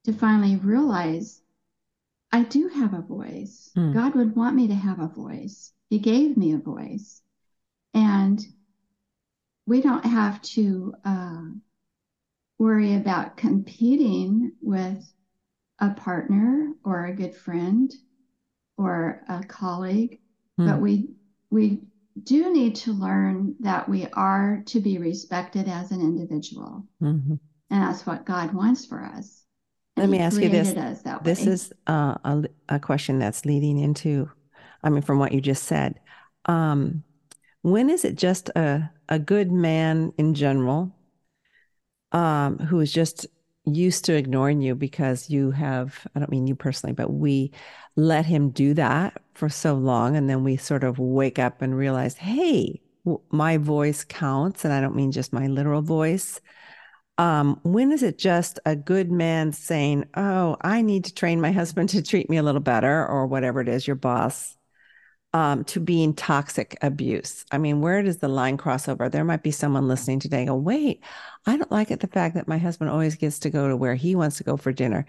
to 0.04 0.12
finally 0.12 0.56
realize 0.56 1.40
I 2.30 2.42
do 2.42 2.68
have 2.68 2.94
a 2.94 3.02
voice. 3.02 3.70
Mm. 3.76 3.94
God 3.94 4.14
would 4.14 4.36
want 4.36 4.56
me 4.56 4.68
to 4.68 4.74
have 4.74 5.00
a 5.00 5.08
voice. 5.08 5.72
He 5.90 5.98
gave 5.98 6.36
me 6.36 6.52
a 6.52 6.58
voice. 6.58 7.20
And 7.94 8.44
we 9.66 9.80
don't 9.80 10.04
have 10.04 10.42
to 10.42 10.94
uh, 11.04 11.42
worry 12.58 12.94
about 12.94 13.36
competing 13.36 14.52
with 14.60 15.04
a 15.78 15.90
partner 15.90 16.72
or 16.84 17.06
a 17.06 17.14
good 17.14 17.34
friend 17.34 17.92
or 18.76 19.22
a 19.28 19.42
colleague, 19.44 20.20
mm. 20.58 20.66
but 20.66 20.80
we 20.80 21.10
we 21.50 21.80
do 22.22 22.52
need 22.52 22.74
to 22.74 22.92
learn 22.92 23.54
that 23.60 23.88
we 23.88 24.06
are 24.12 24.62
to 24.66 24.80
be 24.80 24.98
respected 24.98 25.68
as 25.68 25.92
an 25.92 26.00
individual. 26.00 26.84
Mm-hmm. 27.02 27.34
And 27.70 27.82
that's 27.82 28.06
what 28.06 28.26
God 28.26 28.52
wants 28.52 28.84
for 28.84 29.02
us. 29.02 29.44
Let 29.96 30.08
me 30.08 30.18
ask 30.18 30.40
you 30.40 30.48
this. 30.48 30.72
This 31.22 31.46
way. 31.46 31.52
is 31.52 31.72
uh, 31.86 32.16
a, 32.24 32.44
a 32.68 32.80
question 32.80 33.18
that's 33.18 33.44
leading 33.44 33.78
into, 33.78 34.30
I 34.82 34.90
mean, 34.90 35.02
from 35.02 35.18
what 35.18 35.32
you 35.32 35.40
just 35.40 35.64
said. 35.64 36.00
Um, 36.46 37.04
when 37.62 37.90
is 37.90 38.04
it 38.04 38.16
just 38.16 38.48
a, 38.50 38.90
a 39.08 39.18
good 39.18 39.50
man 39.50 40.12
in 40.18 40.34
general 40.34 40.94
um, 42.12 42.58
who 42.58 42.80
is 42.80 42.92
just 42.92 43.26
used 43.64 44.04
to 44.04 44.14
ignoring 44.14 44.60
you 44.60 44.74
because 44.74 45.30
you 45.30 45.52
have, 45.52 46.06
I 46.14 46.18
don't 46.18 46.30
mean 46.30 46.46
you 46.46 46.54
personally, 46.54 46.92
but 46.92 47.12
we 47.12 47.52
let 47.96 48.26
him 48.26 48.50
do 48.50 48.74
that 48.74 49.22
for 49.34 49.48
so 49.48 49.74
long. 49.74 50.16
And 50.16 50.28
then 50.28 50.42
we 50.44 50.56
sort 50.56 50.84
of 50.84 50.98
wake 50.98 51.38
up 51.38 51.62
and 51.62 51.76
realize, 51.76 52.16
hey, 52.16 52.80
my 53.30 53.56
voice 53.58 54.04
counts. 54.04 54.64
And 54.64 54.72
I 54.74 54.80
don't 54.80 54.96
mean 54.96 55.12
just 55.12 55.32
my 55.32 55.46
literal 55.46 55.82
voice. 55.82 56.40
Um, 57.18 57.60
when 57.62 57.92
is 57.92 58.02
it 58.02 58.18
just 58.18 58.58
a 58.64 58.74
good 58.74 59.12
man 59.12 59.52
saying, 59.52 60.06
Oh, 60.16 60.56
I 60.62 60.82
need 60.82 61.04
to 61.04 61.14
train 61.14 61.40
my 61.40 61.52
husband 61.52 61.90
to 61.90 62.02
treat 62.02 62.30
me 62.30 62.38
a 62.38 62.42
little 62.42 62.60
better, 62.60 63.06
or 63.06 63.26
whatever 63.26 63.60
it 63.60 63.68
is, 63.68 63.86
your 63.86 63.96
boss, 63.96 64.56
um, 65.32 65.64
to 65.64 65.80
being 65.80 66.14
toxic 66.14 66.76
abuse? 66.82 67.44
I 67.50 67.58
mean, 67.58 67.80
where 67.80 68.02
does 68.02 68.18
the 68.18 68.28
line 68.28 68.56
cross 68.56 68.88
over? 68.88 69.08
There 69.08 69.24
might 69.24 69.42
be 69.42 69.50
someone 69.50 69.88
listening 69.88 70.20
today 70.20 70.44
go, 70.44 70.54
Wait, 70.54 71.02
I 71.46 71.56
don't 71.56 71.70
like 71.72 71.90
it 71.90 72.00
the 72.00 72.06
fact 72.06 72.34
that 72.34 72.48
my 72.48 72.58
husband 72.58 72.90
always 72.90 73.16
gets 73.16 73.38
to 73.40 73.50
go 73.50 73.68
to 73.68 73.76
where 73.76 73.94
he 73.94 74.14
wants 74.14 74.36
to 74.38 74.44
go 74.44 74.56
for 74.56 74.72
dinner 74.72 75.06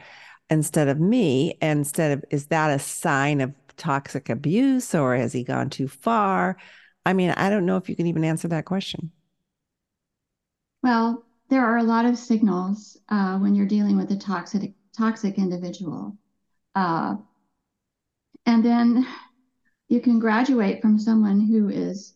instead 0.50 0.88
of 0.88 1.00
me. 1.00 1.58
Instead 1.62 2.12
of, 2.12 2.26
is 2.30 2.48
that 2.48 2.70
a 2.70 2.80
sign 2.80 3.42
of 3.42 3.54
toxic 3.78 4.30
abuse 4.30 4.96
or 4.96 5.16
has 5.16 5.34
he 5.34 5.44
gone 5.44 5.70
too 5.70 5.88
far? 5.88 6.58
I 7.06 7.14
mean, 7.14 7.32
I 7.32 7.50
don't 7.50 7.66
know 7.66 7.78
if 7.78 7.90
you 7.90 7.96
can 7.96 8.08
even 8.08 8.24
answer 8.24 8.48
that 8.50 8.66
question. 8.66 9.12
Well, 10.82 11.26
there 11.50 11.66
are 11.66 11.78
a 11.78 11.84
lot 11.84 12.06
of 12.06 12.18
signals 12.18 12.98
uh, 13.10 13.38
when 13.38 13.56
you're 13.56 13.66
dealing 13.66 13.98
with 13.98 14.12
a 14.12 14.18
toxic 14.18 14.74
toxic 14.96 15.38
individual, 15.38 16.18
uh, 16.76 17.16
and 18.46 18.64
then 18.64 19.08
you 19.94 20.02
can 20.02 20.18
graduate 20.18 20.82
from 20.82 20.98
someone 20.98 21.40
who 21.40 21.70
is 21.70 22.16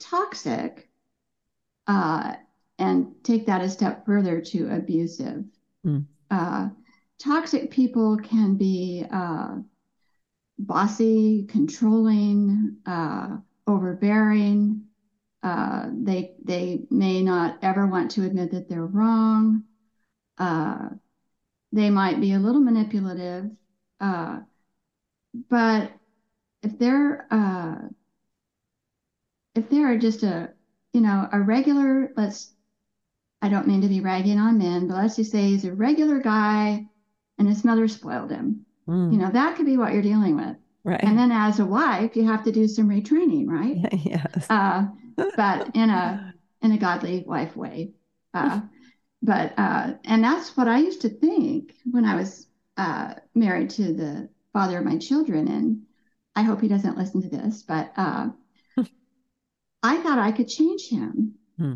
toxic 0.00 0.88
uh, 1.86 2.32
and 2.78 3.12
take 3.22 3.44
that 3.44 3.60
a 3.60 3.68
step 3.68 4.06
further 4.06 4.40
to 4.40 4.74
abusive. 4.74 5.44
Mm. 5.86 6.06
toxic 7.18 7.70
people 7.70 8.16
can 8.16 8.56
be 8.56 9.04
uh, 9.10 9.56
bossy, 10.58 11.44
controlling, 11.44 12.78
uh, 12.86 13.36
overbearing. 13.66 14.84
Uh, 15.42 15.90
they 15.92 16.32
they 16.42 16.86
may 16.90 17.22
not 17.22 17.58
ever 17.60 17.86
want 17.86 18.12
to 18.12 18.24
admit 18.24 18.50
that 18.52 18.66
they're 18.70 18.86
wrong. 18.86 19.64
Uh, 20.38 20.88
they 21.70 21.90
might 21.90 22.18
be 22.18 22.32
a 22.32 22.38
little 22.38 22.62
manipulative, 22.62 23.50
uh, 24.00 24.38
but 25.50 25.92
if 26.64 26.78
they're 26.78 27.26
uh, 27.30 27.88
if 29.54 29.68
they're 29.68 29.98
just 29.98 30.22
a 30.22 30.50
you 30.92 31.00
know 31.00 31.28
a 31.32 31.40
regular 31.40 32.12
let's 32.16 32.52
I 33.42 33.48
don't 33.48 33.68
mean 33.68 33.82
to 33.82 33.88
be 33.88 34.00
ragging 34.00 34.38
on 34.38 34.56
men, 34.56 34.88
but 34.88 34.96
let's 34.96 35.16
just 35.16 35.30
say 35.30 35.42
he's 35.42 35.66
a 35.66 35.74
regular 35.74 36.18
guy 36.18 36.86
and 37.38 37.46
his 37.46 37.62
mother 37.62 37.86
spoiled 37.88 38.30
him. 38.30 38.64
Mm. 38.88 39.12
You 39.12 39.18
know, 39.18 39.30
that 39.30 39.56
could 39.56 39.66
be 39.66 39.76
what 39.76 39.92
you're 39.92 40.02
dealing 40.02 40.36
with. 40.36 40.56
Right. 40.82 41.02
And 41.02 41.18
then 41.18 41.30
as 41.30 41.60
a 41.60 41.64
wife, 41.64 42.16
you 42.16 42.26
have 42.26 42.44
to 42.44 42.52
do 42.52 42.66
some 42.68 42.88
retraining, 42.88 43.46
right? 43.46 43.76
yes. 44.04 44.46
Uh, 44.48 44.86
but 45.36 45.70
in 45.74 45.90
a 45.90 46.34
in 46.62 46.72
a 46.72 46.78
godly 46.78 47.24
wife 47.26 47.56
way. 47.56 47.92
Uh, 48.32 48.60
but 49.22 49.52
uh, 49.58 49.94
and 50.04 50.24
that's 50.24 50.56
what 50.56 50.68
I 50.68 50.78
used 50.78 51.02
to 51.02 51.08
think 51.08 51.74
when 51.90 52.04
I 52.04 52.16
was 52.16 52.46
uh, 52.76 53.14
married 53.34 53.70
to 53.70 53.92
the 53.94 54.28
father 54.52 54.78
of 54.78 54.84
my 54.84 54.98
children. 54.98 55.48
And 55.48 55.82
I 56.36 56.42
hope 56.42 56.60
he 56.60 56.68
doesn't 56.68 56.98
listen 56.98 57.22
to 57.22 57.28
this, 57.28 57.62
but 57.62 57.92
uh, 57.96 58.30
I 59.82 59.96
thought 59.98 60.18
I 60.18 60.32
could 60.32 60.48
change 60.48 60.88
him. 60.88 61.34
Hmm. 61.58 61.74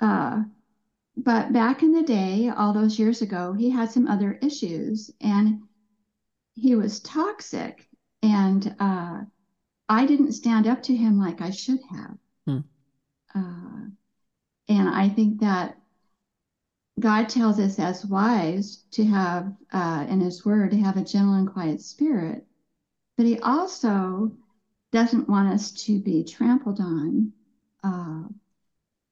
Uh, 0.00 0.44
but 1.16 1.52
back 1.52 1.82
in 1.82 1.92
the 1.92 2.04
day, 2.04 2.48
all 2.48 2.72
those 2.72 2.98
years 2.98 3.22
ago, 3.22 3.52
he 3.52 3.70
had 3.70 3.90
some 3.90 4.06
other 4.06 4.38
issues, 4.40 5.10
and 5.20 5.62
he 6.54 6.76
was 6.76 7.00
toxic 7.00 7.88
and 8.22 8.74
uh, 8.80 9.20
I 9.88 10.06
didn't 10.06 10.32
stand 10.32 10.66
up 10.66 10.82
to 10.84 10.96
him 10.96 11.18
like 11.18 11.40
I 11.40 11.50
should 11.50 11.80
have. 11.90 12.18
Hmm. 12.46 12.58
Uh, 13.34 13.86
and 14.68 14.88
I 14.88 15.08
think 15.08 15.40
that 15.40 15.76
God 16.98 17.28
tells 17.28 17.60
us 17.60 17.78
as 17.78 18.04
wives 18.04 18.84
to 18.92 19.04
have, 19.04 19.52
uh, 19.72 20.06
in 20.08 20.20
His 20.20 20.44
Word, 20.44 20.72
to 20.72 20.78
have 20.78 20.96
a 20.96 21.04
gentle 21.04 21.34
and 21.34 21.50
quiet 21.50 21.80
spirit. 21.80 22.44
But 23.18 23.26
He 23.26 23.38
also 23.40 24.32
doesn't 24.90 25.28
want 25.28 25.52
us 25.52 25.70
to 25.84 26.00
be 26.00 26.24
trampled 26.24 26.80
on 26.80 27.32
uh, 27.84 28.22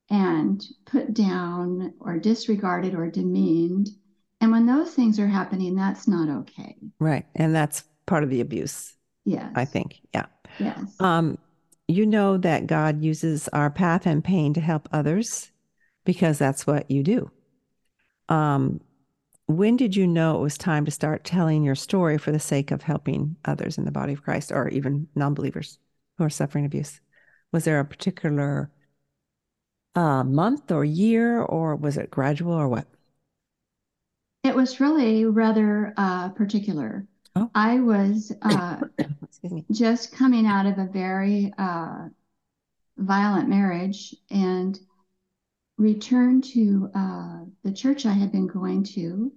and 0.09 0.65
put 0.87 1.13
down 1.13 1.93
or 2.01 2.19
disregarded 2.19 2.95
or 2.95 3.11
demeaned 3.11 3.91
and 4.41 4.53
when 4.53 4.67
those 4.67 4.93
things 4.93 5.19
are 5.19 5.27
happening, 5.27 5.75
that's 5.75 6.07
not 6.07 6.29
okay. 6.29 6.77
Right. 7.01 7.27
And 7.35 7.55
that's 7.55 7.85
part 8.07 8.23
of 8.23 8.31
the 8.31 8.41
abuse. 8.41 8.95
Yes. 9.25 9.51
I 9.55 9.65
think. 9.65 10.01
Yeah. 10.15 10.27
Yes. 10.59 10.95
Um, 11.01 11.39
you 11.89 12.07
know 12.07 12.37
that 12.39 12.67
God 12.67 13.03
uses 13.03 13.49
our 13.49 13.71
path 13.71 14.07
and 14.07 14.23
pain 14.23 14.55
to 14.55 14.61
help 14.61 14.89
others 14.93 15.51
because 16.05 16.39
that's 16.39 16.67
what 16.67 16.91
you 16.91 17.03
do. 17.03 17.31
Um, 18.29 18.81
when 19.47 19.77
did 19.77 19.95
you 19.95 20.07
know 20.07 20.39
it 20.39 20.43
was 20.43 20.59
time 20.59 20.85
to 20.85 20.91
start 20.91 21.25
telling 21.25 21.63
your 21.63 21.75
story 21.75 22.19
for 22.19 22.33
the 22.33 22.41
sake 22.41 22.71
of 22.71 22.83
helping 22.83 23.37
others 23.45 23.79
in 23.79 23.85
the 23.85 23.93
body 23.93 24.13
of 24.13 24.23
Christ 24.23 24.51
or 24.51 24.69
even 24.69 25.09
non 25.15 25.35
believers 25.35 25.79
who 26.19 26.25
are 26.25 26.31
suffering 26.31 26.65
abuse? 26.65 27.01
Was 27.53 27.65
there 27.65 27.79
a 27.79 27.85
particular 27.85 28.71
uh, 29.95 30.25
month 30.25 30.71
or 30.71 30.85
year, 30.85 31.41
or 31.41 31.77
was 31.77 31.97
it 31.97 32.11
gradual 32.11 32.53
or 32.53 32.69
what? 32.69 32.87
It 34.43 34.55
was 34.55 34.81
really 34.81 35.25
rather 35.25 35.95
uh, 35.97 36.29
particular. 36.31 37.07
Oh. 37.35 37.51
I 37.55 37.81
was 37.81 38.33
uh, 38.43 38.81
just 39.73 40.13
coming 40.13 40.47
out 40.47 40.67
of 40.67 40.79
a 40.79 40.87
very 40.87 41.53
uh, 41.57 42.09
violent 42.99 43.49
marriage 43.49 44.15
and 44.31 44.79
returned 45.79 46.45
to 46.45 46.91
uh, 46.95 47.41
the 47.63 47.73
church 47.73 48.07
I 48.07 48.13
had 48.13 48.33
been 48.33 48.47
going 48.47 48.85
to 48.85 49.33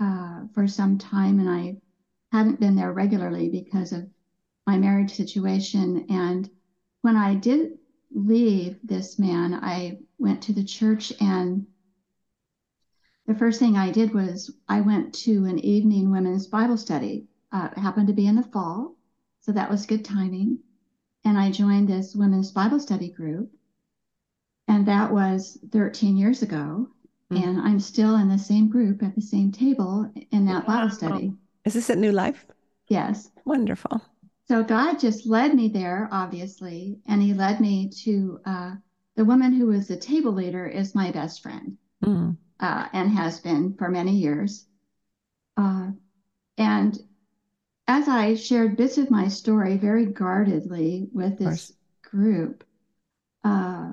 uh, 0.00 0.40
for 0.52 0.66
some 0.66 0.98
time, 0.98 1.38
and 1.40 1.48
I 1.48 1.76
hadn't 2.32 2.60
been 2.60 2.76
there 2.76 2.92
regularly 2.92 3.48
because 3.48 3.92
of 3.92 4.08
my 4.66 4.78
marriage 4.78 5.12
situation. 5.12 6.06
And 6.08 6.48
when 7.02 7.16
I 7.16 7.34
did 7.34 7.78
leave 8.12 8.78
this 8.82 9.18
man, 9.18 9.54
I 9.54 9.98
went 10.18 10.42
to 10.44 10.52
the 10.52 10.64
church 10.64 11.12
and 11.20 11.66
the 13.26 13.34
first 13.34 13.58
thing 13.58 13.76
I 13.76 13.90
did 13.90 14.12
was 14.12 14.50
I 14.68 14.82
went 14.82 15.14
to 15.24 15.46
an 15.46 15.58
evening 15.58 16.10
women's 16.10 16.46
Bible 16.46 16.76
study. 16.76 17.26
Uh, 17.50 17.70
it 17.72 17.80
happened 17.80 18.08
to 18.08 18.12
be 18.12 18.26
in 18.26 18.36
the 18.36 18.42
fall, 18.42 18.96
so 19.40 19.52
that 19.52 19.70
was 19.70 19.86
good 19.86 20.04
timing. 20.04 20.58
And 21.24 21.38
I 21.38 21.50
joined 21.50 21.88
this 21.88 22.14
women's 22.14 22.50
Bible 22.50 22.80
study 22.80 23.08
group. 23.08 23.50
And 24.68 24.86
that 24.86 25.12
was 25.12 25.58
13 25.72 26.16
years 26.16 26.42
ago. 26.42 26.88
Mm-hmm. 27.32 27.42
And 27.42 27.60
I'm 27.60 27.80
still 27.80 28.16
in 28.16 28.28
the 28.28 28.38
same 28.38 28.68
group 28.68 29.02
at 29.02 29.14
the 29.14 29.22
same 29.22 29.52
table 29.52 30.10
in 30.30 30.46
that 30.46 30.66
wow. 30.66 30.82
Bible 30.82 30.94
study. 30.94 31.32
Is 31.64 31.74
this 31.74 31.90
at 31.90 31.98
New 31.98 32.12
Life? 32.12 32.46
Yes. 32.88 33.30
Wonderful. 33.44 34.00
So 34.46 34.62
God 34.62 34.98
just 34.98 35.26
led 35.26 35.54
me 35.54 35.68
there, 35.68 36.08
obviously. 36.12 36.98
And 37.06 37.22
He 37.22 37.32
led 37.32 37.60
me 37.60 37.90
to 38.04 38.40
uh, 38.44 38.74
the 39.16 39.24
woman 39.24 39.52
who 39.52 39.66
was 39.66 39.88
the 39.88 39.96
table 39.96 40.32
leader, 40.32 40.66
is 40.66 40.94
my 40.94 41.10
best 41.10 41.42
friend. 41.42 41.78
Mm-hmm 42.04 42.32
uh, 42.60 42.86
and 42.92 43.10
has 43.10 43.40
been 43.40 43.74
for 43.74 43.88
many 43.88 44.12
years. 44.12 44.66
Uh, 45.56 45.90
and 46.56 46.98
as 47.86 48.08
I 48.08 48.34
shared 48.34 48.76
bits 48.76 48.98
of 48.98 49.10
my 49.10 49.28
story 49.28 49.76
very 49.76 50.06
guardedly 50.06 51.08
with 51.12 51.38
this 51.38 51.72
group, 52.02 52.64
uh, 53.42 53.92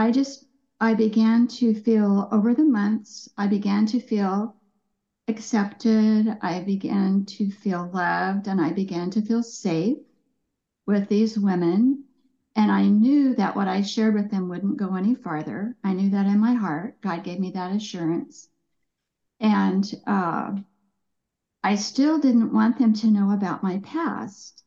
I 0.00 0.12
just 0.12 0.46
I 0.80 0.94
began 0.94 1.46
to 1.58 1.74
feel 1.74 2.26
over 2.32 2.54
the 2.54 2.64
months 2.64 3.28
I 3.36 3.48
began 3.48 3.84
to 3.84 4.00
feel 4.00 4.56
accepted. 5.28 6.38
I 6.40 6.60
began 6.62 7.26
to 7.36 7.50
feel 7.50 7.90
loved 7.92 8.48
and 8.48 8.62
I 8.62 8.72
began 8.72 9.10
to 9.10 9.20
feel 9.20 9.42
safe 9.42 9.98
with 10.86 11.10
these 11.10 11.38
women. 11.38 12.04
And 12.56 12.72
I 12.72 12.88
knew 12.88 13.34
that 13.34 13.54
what 13.54 13.68
I 13.68 13.82
shared 13.82 14.14
with 14.14 14.30
them 14.30 14.48
wouldn't 14.48 14.78
go 14.78 14.94
any 14.94 15.14
farther. 15.14 15.76
I 15.84 15.92
knew 15.92 16.08
that 16.08 16.26
in 16.26 16.40
my 16.40 16.54
heart. 16.54 16.98
God 17.02 17.22
gave 17.22 17.38
me 17.38 17.50
that 17.50 17.76
assurance. 17.76 18.48
And 19.38 19.84
uh, 20.06 20.52
I 21.62 21.74
still 21.74 22.18
didn't 22.18 22.54
want 22.54 22.78
them 22.78 22.94
to 22.94 23.10
know 23.10 23.32
about 23.32 23.62
my 23.62 23.80
past. 23.80 24.64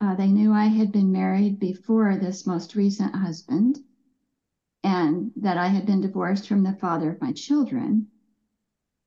Uh, 0.00 0.14
they 0.14 0.28
knew 0.28 0.52
I 0.52 0.66
had 0.66 0.92
been 0.92 1.10
married 1.10 1.58
before 1.58 2.16
this 2.16 2.46
most 2.46 2.76
recent 2.76 3.16
husband 3.16 3.80
and 4.84 5.30
that 5.36 5.56
I 5.56 5.68
had 5.68 5.86
been 5.86 6.00
divorced 6.00 6.48
from 6.48 6.62
the 6.62 6.74
father 6.74 7.10
of 7.10 7.20
my 7.20 7.32
children 7.32 8.08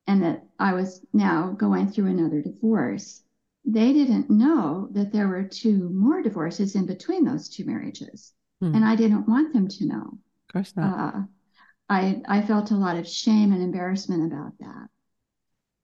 and 0.07 0.23
that 0.23 0.45
I 0.59 0.73
was 0.73 1.05
now 1.13 1.51
going 1.51 1.89
through 1.89 2.07
another 2.07 2.41
divorce. 2.41 3.23
They 3.65 3.93
didn't 3.93 4.29
know 4.29 4.89
that 4.91 5.11
there 5.11 5.27
were 5.27 5.43
two 5.43 5.89
more 5.89 6.21
divorces 6.21 6.75
in 6.75 6.85
between 6.85 7.25
those 7.25 7.49
two 7.49 7.65
marriages. 7.65 8.33
Hmm. 8.61 8.75
And 8.75 8.85
I 8.85 8.95
didn't 8.95 9.27
want 9.27 9.53
them 9.53 9.67
to 9.67 9.85
know. 9.85 10.19
Of 10.49 10.53
course 10.53 10.73
not. 10.75 11.15
Uh, 11.15 11.21
I, 11.89 12.21
I 12.27 12.41
felt 12.41 12.71
a 12.71 12.75
lot 12.75 12.97
of 12.97 13.07
shame 13.07 13.51
and 13.51 13.61
embarrassment 13.61 14.31
about 14.31 14.53
that. 14.59 14.87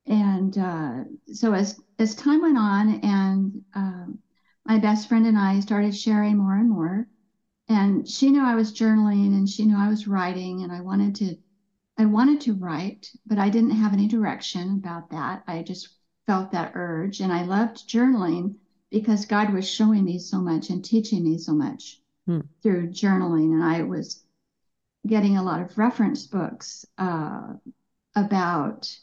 And 0.06 0.58
uh, 0.58 1.04
so 1.34 1.54
as, 1.54 1.80
as 2.00 2.16
time 2.16 2.42
went 2.42 2.58
on 2.58 3.00
and 3.02 3.62
um, 3.76 4.20
my 4.66 4.80
best 4.80 5.08
friend 5.10 5.26
and 5.26 5.38
I 5.38 5.60
started 5.60 5.96
sharing 5.96 6.38
more 6.38 6.56
and 6.56 6.70
more, 6.70 7.08
and 7.72 8.08
she 8.08 8.30
knew 8.30 8.44
I 8.44 8.56
was 8.56 8.74
journaling 8.74 9.34
and 9.34 9.50
she 9.50 9.66
knew 9.66 9.78
I 9.78 9.88
was 9.88 10.08
writing 10.08 10.64
and 10.64 10.72
I 10.72 10.82
wanted 10.82 11.16
to 11.16 11.38
I 11.98 12.06
wanted 12.06 12.42
to 12.42 12.54
write, 12.54 13.12
but 13.26 13.38
I 13.38 13.50
didn't 13.50 13.72
have 13.72 13.94
any 13.94 14.08
direction 14.08 14.72
about 14.72 15.12
that. 15.12 15.44
I 15.46 15.62
just 15.62 15.90
felt 16.26 16.52
that 16.52 16.72
urge 16.76 17.22
and 17.22 17.32
I 17.32 17.44
loved 17.44 17.88
journaling 17.88 18.56
because 18.90 19.26
God 19.26 19.54
was 19.54 19.70
showing 19.70 20.04
me 20.04 20.20
so 20.20 20.40
much 20.40 20.70
and 20.70 20.84
teaching 20.84 21.24
me 21.24 21.38
so 21.38 21.54
much 21.54 22.02
hmm. 22.26 22.42
through 22.62 22.90
journaling 22.90 23.54
and 23.54 23.64
I 23.64 23.84
was 23.84 24.24
getting 25.08 25.38
a 25.38 25.44
lot 25.44 25.62
of 25.62 25.78
reference 25.78 26.28
books 26.28 26.86
uh, 26.98 27.54
about 28.16 28.94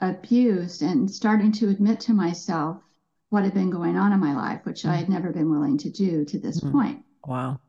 abuse 0.00 0.82
and 0.82 1.10
starting 1.10 1.52
to 1.52 1.68
admit 1.68 2.00
to 2.00 2.12
myself 2.12 2.82
what 3.30 3.44
had 3.44 3.54
been 3.54 3.70
going 3.70 3.96
on 3.96 4.12
in 4.12 4.20
my 4.20 4.34
life, 4.34 4.64
which 4.64 4.82
hmm. 4.82 4.90
I 4.90 4.96
had 4.96 5.08
never 5.08 5.30
been 5.30 5.50
willing 5.50 5.78
to 5.78 5.90
do 5.90 6.24
to 6.24 6.38
this 6.38 6.60
hmm. 6.60 6.72
point. 6.72 7.04
Wow. 7.24 7.60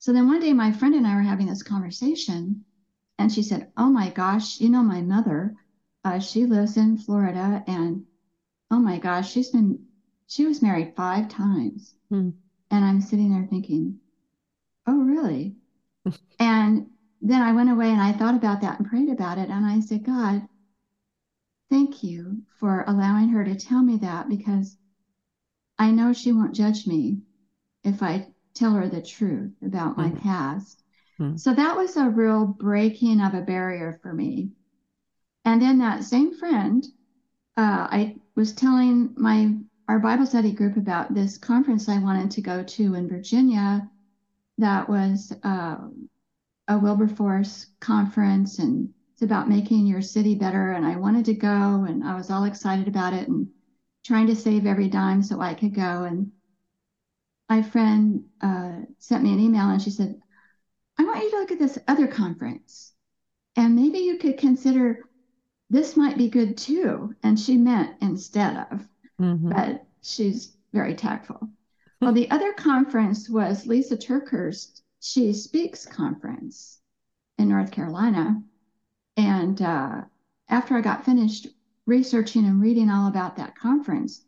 So 0.00 0.12
then 0.12 0.26
one 0.26 0.40
day, 0.40 0.52
my 0.52 0.72
friend 0.72 0.94
and 0.94 1.06
I 1.06 1.14
were 1.14 1.22
having 1.22 1.46
this 1.46 1.62
conversation, 1.62 2.64
and 3.18 3.32
she 3.32 3.42
said, 3.42 3.70
Oh 3.76 3.90
my 3.90 4.10
gosh, 4.10 4.60
you 4.60 4.70
know, 4.70 4.82
my 4.82 5.02
mother, 5.02 5.54
uh, 6.04 6.20
she 6.20 6.46
lives 6.46 6.76
in 6.76 6.96
Florida, 6.96 7.62
and 7.66 8.04
oh 8.70 8.78
my 8.78 8.98
gosh, 8.98 9.30
she's 9.30 9.50
been, 9.50 9.86
she 10.26 10.46
was 10.46 10.62
married 10.62 10.94
five 10.96 11.28
times. 11.28 11.94
Hmm. 12.10 12.30
And 12.70 12.84
I'm 12.84 13.00
sitting 13.00 13.30
there 13.32 13.46
thinking, 13.46 14.00
Oh, 14.86 15.02
really? 15.02 15.56
and 16.38 16.86
then 17.20 17.42
I 17.42 17.52
went 17.52 17.70
away 17.70 17.90
and 17.90 18.00
I 18.00 18.12
thought 18.12 18.34
about 18.36 18.60
that 18.62 18.78
and 18.78 18.88
prayed 18.88 19.08
about 19.08 19.38
it. 19.38 19.50
And 19.50 19.66
I 19.66 19.80
said, 19.80 20.04
God, 20.04 20.46
thank 21.70 22.02
you 22.02 22.42
for 22.58 22.84
allowing 22.86 23.30
her 23.30 23.44
to 23.44 23.56
tell 23.56 23.82
me 23.82 23.96
that 23.98 24.28
because 24.28 24.76
I 25.78 25.90
know 25.90 26.12
she 26.12 26.32
won't 26.32 26.54
judge 26.54 26.86
me 26.86 27.18
if 27.84 28.02
I 28.02 28.28
tell 28.58 28.72
her 28.72 28.88
the 28.88 29.02
truth 29.02 29.52
about 29.64 29.96
my 29.96 30.08
mm-hmm. 30.08 30.18
past. 30.18 30.82
Mm-hmm. 31.20 31.36
So 31.36 31.54
that 31.54 31.76
was 31.76 31.96
a 31.96 32.08
real 32.08 32.46
breaking 32.46 33.20
of 33.20 33.34
a 33.34 33.42
barrier 33.42 33.98
for 34.02 34.12
me. 34.12 34.50
And 35.44 35.62
then 35.62 35.78
that 35.78 36.04
same 36.04 36.36
friend, 36.36 36.84
uh, 37.56 37.88
I 37.90 38.16
was 38.34 38.52
telling 38.52 39.14
my 39.16 39.54
our 39.88 39.98
Bible 39.98 40.26
study 40.26 40.52
group 40.52 40.76
about 40.76 41.14
this 41.14 41.38
conference 41.38 41.88
I 41.88 41.98
wanted 41.98 42.30
to 42.32 42.42
go 42.42 42.62
to 42.62 42.94
in 42.94 43.08
Virginia. 43.08 43.88
That 44.58 44.88
was 44.88 45.32
uh, 45.42 45.78
a 46.68 46.78
Wilberforce 46.78 47.68
conference, 47.80 48.58
and 48.58 48.90
it's 49.12 49.22
about 49.22 49.48
making 49.48 49.86
your 49.86 50.02
city 50.02 50.34
better. 50.34 50.72
And 50.72 50.84
I 50.84 50.96
wanted 50.96 51.24
to 51.26 51.34
go, 51.34 51.86
and 51.88 52.04
I 52.04 52.14
was 52.16 52.30
all 52.30 52.44
excited 52.44 52.86
about 52.86 53.14
it, 53.14 53.28
and 53.28 53.48
trying 54.04 54.26
to 54.26 54.36
save 54.36 54.66
every 54.66 54.88
dime 54.88 55.22
so 55.22 55.40
I 55.40 55.54
could 55.54 55.74
go. 55.74 56.04
And 56.04 56.30
my 57.48 57.62
friend 57.62 58.24
uh, 58.40 58.80
sent 58.98 59.24
me 59.24 59.32
an 59.32 59.40
email 59.40 59.70
and 59.70 59.80
she 59.80 59.90
said, 59.90 60.20
I 60.98 61.04
want 61.04 61.22
you 61.22 61.30
to 61.30 61.36
look 61.38 61.52
at 61.52 61.58
this 61.58 61.78
other 61.88 62.06
conference 62.06 62.92
and 63.56 63.74
maybe 63.74 63.98
you 63.98 64.18
could 64.18 64.38
consider 64.38 65.00
this 65.68 65.96
might 65.96 66.16
be 66.16 66.28
good 66.28 66.56
too. 66.56 67.14
And 67.22 67.38
she 67.38 67.56
meant 67.56 67.96
instead 68.00 68.68
of, 68.70 68.86
mm-hmm. 69.20 69.50
but 69.50 69.84
she's 70.02 70.56
very 70.72 70.94
tactful. 70.94 71.48
well, 72.00 72.12
the 72.12 72.30
other 72.30 72.52
conference 72.52 73.28
was 73.28 73.66
Lysa 73.66 73.98
TerKeurst 73.98 74.82
She 75.00 75.32
Speaks 75.32 75.86
Conference 75.86 76.78
in 77.36 77.48
North 77.48 77.70
Carolina. 77.70 78.40
And 79.16 79.60
uh, 79.60 80.02
after 80.48 80.76
I 80.76 80.80
got 80.80 81.04
finished 81.04 81.48
researching 81.86 82.44
and 82.44 82.62
reading 82.62 82.90
all 82.90 83.08
about 83.08 83.36
that 83.36 83.56
conference, 83.56 84.24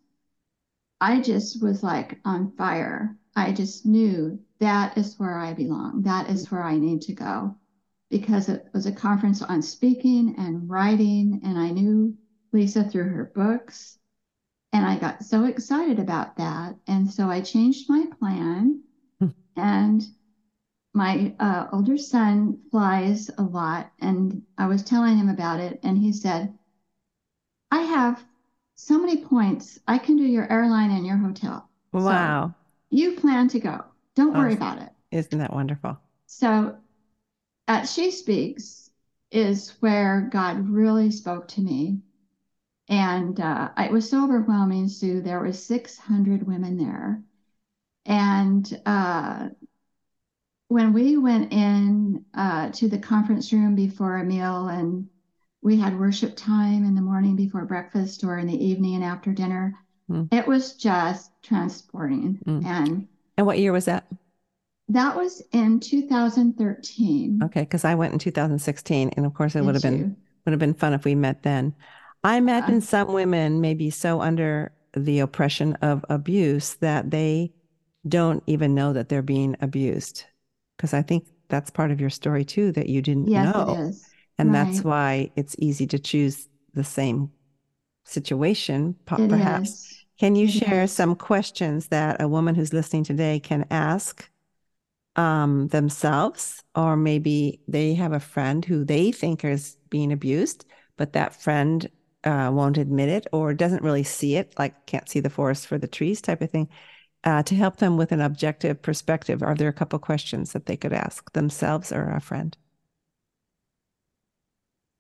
I 1.01 1.21
just 1.21 1.63
was 1.63 1.83
like 1.83 2.19
on 2.25 2.53
fire. 2.57 3.17
I 3.35 3.53
just 3.53 3.87
knew 3.87 4.41
that 4.61 4.99
is 4.99 5.19
where 5.19 5.39
I 5.39 5.55
belong. 5.55 6.03
That 6.03 6.29
is 6.31 6.51
where 6.51 6.63
I 6.63 6.77
need 6.79 7.03
to 7.03 7.15
go 7.15 7.57
because 8.11 8.49
it 8.49 8.69
was 8.75 8.87
a 8.87 8.93
conference 8.93 9.41
on 9.41 9.63
speaking 9.63 10.35
and 10.37 10.69
writing. 10.69 11.41
And 11.45 11.59
I 11.59 11.71
knew 11.71 12.17
Lysa 12.55 12.91
through 12.91 13.09
her 13.09 13.31
books. 13.35 13.97
And 14.73 14.85
I 14.85 14.99
got 14.99 15.25
so 15.25 15.45
excited 15.45 15.99
about 15.99 16.37
that. 16.37 16.77
And 16.87 17.11
so 17.11 17.29
I 17.31 17.41
changed 17.41 17.89
my 17.89 18.07
plan. 18.19 18.83
Hmm. 19.21 19.29
and 19.57 20.07
my 20.93 21.35
uh, 21.39 21.67
older 21.73 21.97
son 21.97 22.59
flies 22.71 23.31
a 23.39 23.43
lot. 23.43 23.91
And 24.01 24.43
I 24.59 24.67
was 24.67 24.83
telling 24.83 25.17
him 25.17 25.29
about 25.29 25.61
it. 25.61 25.79
And 25.83 25.97
he 25.97 26.13
said, 26.13 26.53
I 27.71 27.81
have 27.83 28.25
so 28.81 28.99
many 28.99 29.25
points. 29.25 29.79
I 29.87 29.99
can 29.99 30.17
do 30.17 30.25
your 30.25 30.51
airline 30.51 30.91
and 30.91 31.07
your 31.07 31.17
hotel. 31.17 31.69
Wow. 31.93 32.49
So 32.49 32.97
you 32.97 33.17
plan 33.17 33.49
to 33.49 33.61
go. 33.61 33.85
Don't 34.15 34.37
worry 34.37 34.53
oh, 34.53 34.57
about 34.57 34.83
it. 34.83 34.89
Isn't 35.11 35.39
that 35.39 35.53
wonderful? 35.53 35.99
So 36.27 36.77
at 37.69 37.89
She 37.89 38.11
Speaks 38.11 38.91
is 39.31 39.75
where 39.81 40.29
God 40.33 40.69
really 40.69 41.11
spoke 41.11 41.49
to 41.49 41.61
me. 41.61 42.01
And 42.89 43.39
uh, 43.39 43.71
it 43.79 43.93
was 43.93 44.11
so 44.11 44.25
overwhelming, 44.25 44.89
Sue. 44.89 45.21
There 45.21 45.39
were 45.39 45.53
600 45.53 46.47
women 46.47 46.77
there. 46.77 47.23
And 48.05 48.81
uh, 48.85 49.51
when 50.67 50.93
we 50.93 51.17
went 51.17 51.53
in 51.53 52.25
uh, 52.35 52.71
to 52.71 52.89
the 52.89 52.99
conference 52.99 53.53
room 53.53 53.77
before 53.77 54.17
a 54.17 54.25
meal 54.25 54.69
and 54.69 55.09
we 55.63 55.79
had 55.79 55.99
worship 55.99 56.37
time 56.37 56.85
in 56.85 56.95
the 56.95 57.01
morning 57.01 57.37
before 57.37 57.65
breakfast 57.65 58.25
or 58.25 58.39
in 58.39 58.47
the 58.47 58.65
evening 58.65 58.95
and 58.97 59.05
after 59.05 59.33
dinner. 59.33 59.75
Mm. 60.11 60.33
It 60.33 60.47
was 60.47 60.75
just 60.75 61.31
transporting. 61.43 62.39
Mm. 62.47 62.65
And 62.65 63.09
and 63.37 63.47
what 63.47 63.59
year 63.59 63.73
was 63.73 63.85
that? 63.85 64.07
That 64.89 65.17
was 65.17 65.43
in 65.53 65.79
2013. 65.81 67.41
Okay, 67.45 67.61
because 67.61 67.85
I 67.85 67.95
went 67.95 68.13
in 68.13 68.19
2016, 68.19 69.11
and 69.17 69.27
of 69.27 69.35
course 69.35 69.55
it 69.55 69.63
would 69.63 69.75
have 69.75 69.83
been 69.83 70.17
would 70.45 70.53
have 70.53 70.59
been 70.59 70.75
fun 70.75 70.95
if 70.95 71.05
we 71.05 71.15
met 71.15 71.43
then. 71.43 71.75
I 72.25 72.37
imagine 72.37 72.79
uh, 72.79 72.81
some 72.81 73.13
women 73.13 73.61
may 73.61 73.75
be 73.75 73.91
so 73.91 74.21
under 74.21 74.73
the 74.95 75.21
oppression 75.21 75.75
of 75.75 76.05
abuse 76.09 76.75
that 76.75 77.11
they 77.11 77.53
don't 78.09 78.43
even 78.47 78.75
know 78.75 78.93
that 78.93 79.09
they're 79.09 79.23
being 79.23 79.57
abused. 79.61 80.25
Because 80.77 80.95
I 80.95 81.03
think 81.03 81.27
that's 81.49 81.71
part 81.71 81.91
of 81.91 82.01
your 82.01 82.11
story 82.11 82.45
too, 82.45 82.73
that 82.73 82.89
you 82.89 83.03
didn't 83.03 83.29
yes, 83.29 83.55
know. 83.55 83.75
It 83.75 83.81
is. 83.89 84.10
And 84.41 84.53
right. 84.53 84.65
that's 84.65 84.83
why 84.83 85.31
it's 85.37 85.55
easy 85.59 85.87
to 85.89 85.99
choose 85.99 86.49
the 86.73 86.83
same 86.83 87.31
situation, 88.05 88.97
perhaps. 89.05 90.05
Can 90.19 90.35
you 90.35 90.49
share 90.49 90.87
some 90.87 91.15
questions 91.15 91.89
that 91.89 92.23
a 92.23 92.29
woman 92.29 92.55
who's 92.55 92.73
listening 92.73 93.05
today 93.05 93.39
can 93.39 93.67
ask 93.71 94.31
um, 95.17 95.69
themselves? 95.69 96.63
Or 96.75 96.97
maybe 96.97 97.61
they 97.69 97.93
have 97.95 98.13
a 98.13 98.21
friend 98.21 98.65
who 98.65 98.83
they 98.83 99.13
think 99.13 99.45
is 99.45 99.77
being 99.91 100.11
abused, 100.11 100.65
but 100.97 101.13
that 101.13 101.35
friend 101.35 101.91
uh, 102.25 102.51
won't 102.51 102.79
admit 102.79 103.11
it 103.11 103.27
or 103.33 103.53
doesn't 103.53 103.83
really 103.83 104.05
see 104.05 104.37
it, 104.37 104.55
like 104.59 104.87
can't 104.87 105.09
see 105.09 105.21
the 105.21 105.29
forest 105.29 105.67
for 105.67 105.77
the 105.77 105.87
trees 105.87 106.23
type 106.23 106.41
of 106.41 106.51
thing. 106.51 106.69
Uh, 107.25 107.43
to 107.43 107.55
help 107.55 107.77
them 107.77 107.99
with 107.99 108.13
an 108.13 108.23
objective 108.23 108.81
perspective, 108.81 109.43
are 109.43 109.55
there 109.55 109.69
a 109.69 109.75
couple 109.75 109.99
questions 109.99 110.53
that 110.53 110.65
they 110.65 110.79
could 110.79 110.95
ask 110.95 111.31
themselves 111.35 111.93
or 111.93 112.09
a 112.09 112.21
friend? 112.21 112.57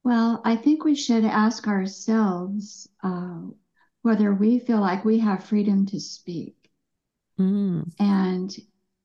Well, 0.02 0.40
I 0.44 0.56
think 0.56 0.84
we 0.84 0.94
should 0.94 1.24
ask 1.24 1.68
ourselves 1.68 2.88
uh, 3.02 3.40
whether 4.02 4.32
we 4.32 4.58
feel 4.58 4.80
like 4.80 5.04
we 5.04 5.18
have 5.18 5.44
freedom 5.44 5.86
to 5.86 6.00
speak. 6.00 6.56
Mm. 7.38 7.92
And 7.98 8.54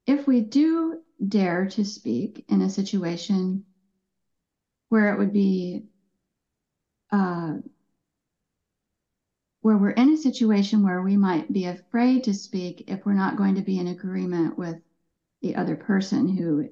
if 0.07 0.27
we 0.27 0.41
do 0.41 1.01
dare 1.25 1.67
to 1.69 1.83
speak 1.83 2.45
in 2.47 2.61
a 2.61 2.69
situation 2.69 3.65
where 4.89 5.13
it 5.13 5.19
would 5.19 5.33
be 5.33 5.85
uh, 7.11 7.55
where 9.61 9.77
we're 9.77 9.89
in 9.89 10.11
a 10.11 10.17
situation 10.17 10.83
where 10.83 11.01
we 11.01 11.17
might 11.17 11.51
be 11.51 11.65
afraid 11.65 12.23
to 12.23 12.33
speak 12.33 12.83
if 12.87 13.03
we're 13.03 13.13
not 13.13 13.35
going 13.35 13.55
to 13.55 13.63
be 13.63 13.79
in 13.79 13.87
agreement 13.87 14.57
with 14.59 14.77
the 15.41 15.55
other 15.55 15.75
person 15.75 16.27
who, 16.27 16.69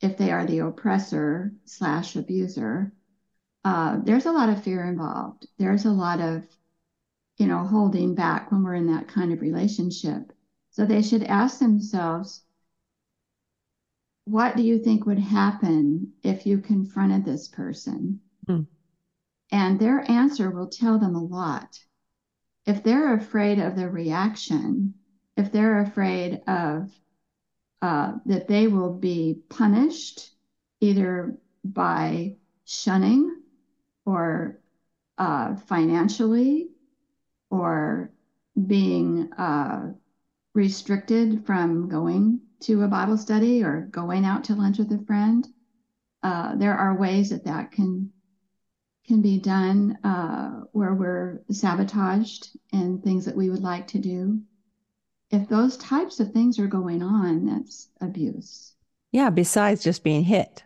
if 0.00 0.16
they 0.16 0.32
are 0.32 0.44
the 0.44 0.58
oppressor 0.58 1.52
slash 1.64 2.16
abuser, 2.16 2.92
uh, 3.64 3.98
there's 4.02 4.26
a 4.26 4.32
lot 4.32 4.48
of 4.48 4.62
fear 4.62 4.84
involved. 4.84 5.46
There's 5.58 5.84
a 5.84 5.90
lot 5.90 6.20
of, 6.20 6.44
you 7.38 7.46
know, 7.46 7.64
holding 7.64 8.14
back 8.14 8.50
when 8.50 8.62
we're 8.62 8.74
in 8.74 8.88
that 8.88 9.08
kind 9.08 9.32
of 9.32 9.40
relationship. 9.40 10.32
So 10.70 10.84
they 10.84 11.02
should 11.02 11.22
ask 11.22 11.58
themselves, 11.58 12.42
what 14.24 14.56
do 14.56 14.62
you 14.62 14.78
think 14.78 15.06
would 15.06 15.18
happen 15.18 16.12
if 16.22 16.46
you 16.46 16.58
confronted 16.58 17.24
this 17.24 17.48
person? 17.48 18.20
Mm. 18.48 18.66
And 19.50 19.78
their 19.78 20.08
answer 20.10 20.50
will 20.50 20.68
tell 20.68 20.98
them 20.98 21.14
a 21.14 21.22
lot. 21.22 21.68
If 22.66 22.82
they're 22.82 23.14
afraid 23.14 23.58
of 23.58 23.76
the 23.76 23.90
reaction, 23.90 24.94
if 25.36 25.52
they're 25.52 25.80
afraid 25.80 26.40
of 26.46 26.90
uh, 27.82 28.12
that 28.26 28.46
they 28.46 28.68
will 28.68 28.92
be 28.92 29.40
punished 29.50 30.30
either 30.80 31.36
by 31.64 32.36
shunning 32.64 33.41
or 34.04 34.60
uh, 35.18 35.56
financially 35.56 36.68
or 37.50 38.10
being 38.66 39.32
uh, 39.34 39.92
restricted 40.54 41.44
from 41.46 41.88
going 41.88 42.40
to 42.60 42.82
a 42.82 42.88
Bible 42.88 43.18
study 43.18 43.62
or 43.62 43.88
going 43.90 44.24
out 44.24 44.44
to 44.44 44.54
lunch 44.54 44.78
with 44.78 44.92
a 44.92 45.04
friend. 45.04 45.46
Uh, 46.22 46.54
there 46.56 46.76
are 46.76 46.96
ways 46.96 47.30
that 47.30 47.44
that 47.44 47.72
can 47.72 48.12
can 49.04 49.20
be 49.20 49.38
done 49.38 49.98
uh, 50.04 50.60
where 50.70 50.94
we're 50.94 51.40
sabotaged 51.50 52.56
in 52.72 53.00
things 53.00 53.24
that 53.24 53.36
we 53.36 53.50
would 53.50 53.62
like 53.62 53.88
to 53.88 53.98
do. 53.98 54.40
If 55.30 55.48
those 55.48 55.76
types 55.76 56.20
of 56.20 56.32
things 56.32 56.58
are 56.60 56.68
going 56.68 57.02
on, 57.02 57.46
that's 57.46 57.88
abuse. 58.00 58.74
Yeah, 59.10 59.30
besides 59.30 59.82
just 59.82 60.04
being 60.04 60.22
hit. 60.22 60.62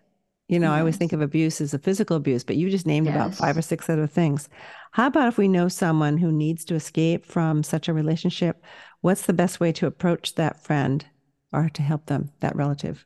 You 0.49 0.61
know. 0.61 0.73
I 0.73 0.79
always 0.79 0.97
think 0.97 1.13
of 1.13 1.21
abuse 1.21 1.61
as 1.61 1.75
a 1.75 1.79
physical 1.79 2.17
abuse, 2.17 2.45
but 2.45 2.57
you 2.57 2.71
just 2.71 2.87
named 2.87 3.07
yes. 3.07 3.15
about 3.17 3.35
five 3.35 3.57
or 3.57 3.63
six 3.63 3.91
other 3.91 4.07
things. 4.07 4.49
How 4.93 5.09
about 5.09 5.29
if 5.29 5.39
we 5.39 5.49
know 5.49 5.69
someone 5.69 6.19
who 6.19 6.31
needs 6.31 6.65
to 6.67 6.75
escape 6.75 7.27
from 7.27 7.63
such 7.63 7.89
a 7.89 7.93
relationship? 7.93 8.63
What's 9.01 9.27
the 9.27 9.33
best 9.33 9.61
way 9.61 9.73
to 9.73 9.87
approach 9.87 10.35
that 10.37 10.63
friend 10.63 11.05
or 11.53 11.69
to 11.71 11.83
help 11.83 12.07
them, 12.07 12.31
that 12.41 12.55
relative? 12.55 13.05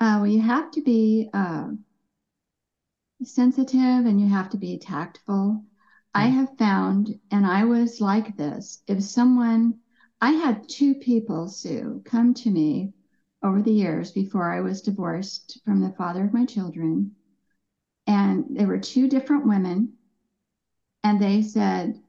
Uh, 0.00 0.18
well, 0.20 0.26
you 0.26 0.40
have 0.40 0.70
to 0.72 0.82
be 0.82 1.28
uh, 1.32 1.68
sensitive 3.22 3.80
and 3.80 4.20
you 4.20 4.28
have 4.28 4.50
to 4.50 4.56
be 4.56 4.78
tactful. 4.78 5.62
I 6.14 6.28
hmm. 6.28 6.38
have 6.40 6.58
found, 6.58 7.18
and 7.30 7.46
I 7.46 7.64
was 7.64 8.00
like 8.00 8.36
this, 8.36 8.82
if 8.86 9.02
someone, 9.02 9.78
I 10.20 10.32
had 10.32 10.68
two 10.68 10.94
people, 10.94 11.48
Sue, 11.48 12.02
come 12.04 12.34
to 12.34 12.50
me 12.50 12.92
over 13.44 13.60
the 13.60 13.72
years 13.72 14.10
before 14.10 14.50
I 14.50 14.60
was 14.60 14.80
divorced 14.80 15.60
from 15.64 15.80
the 15.80 15.92
father 15.92 16.24
of 16.24 16.32
my 16.32 16.46
children. 16.46 17.12
And 18.06 18.46
they 18.50 18.64
were 18.64 18.78
two 18.78 19.06
different 19.08 19.46
women. 19.46 19.92
And 21.04 21.20
they 21.20 21.42
said, 21.42 22.00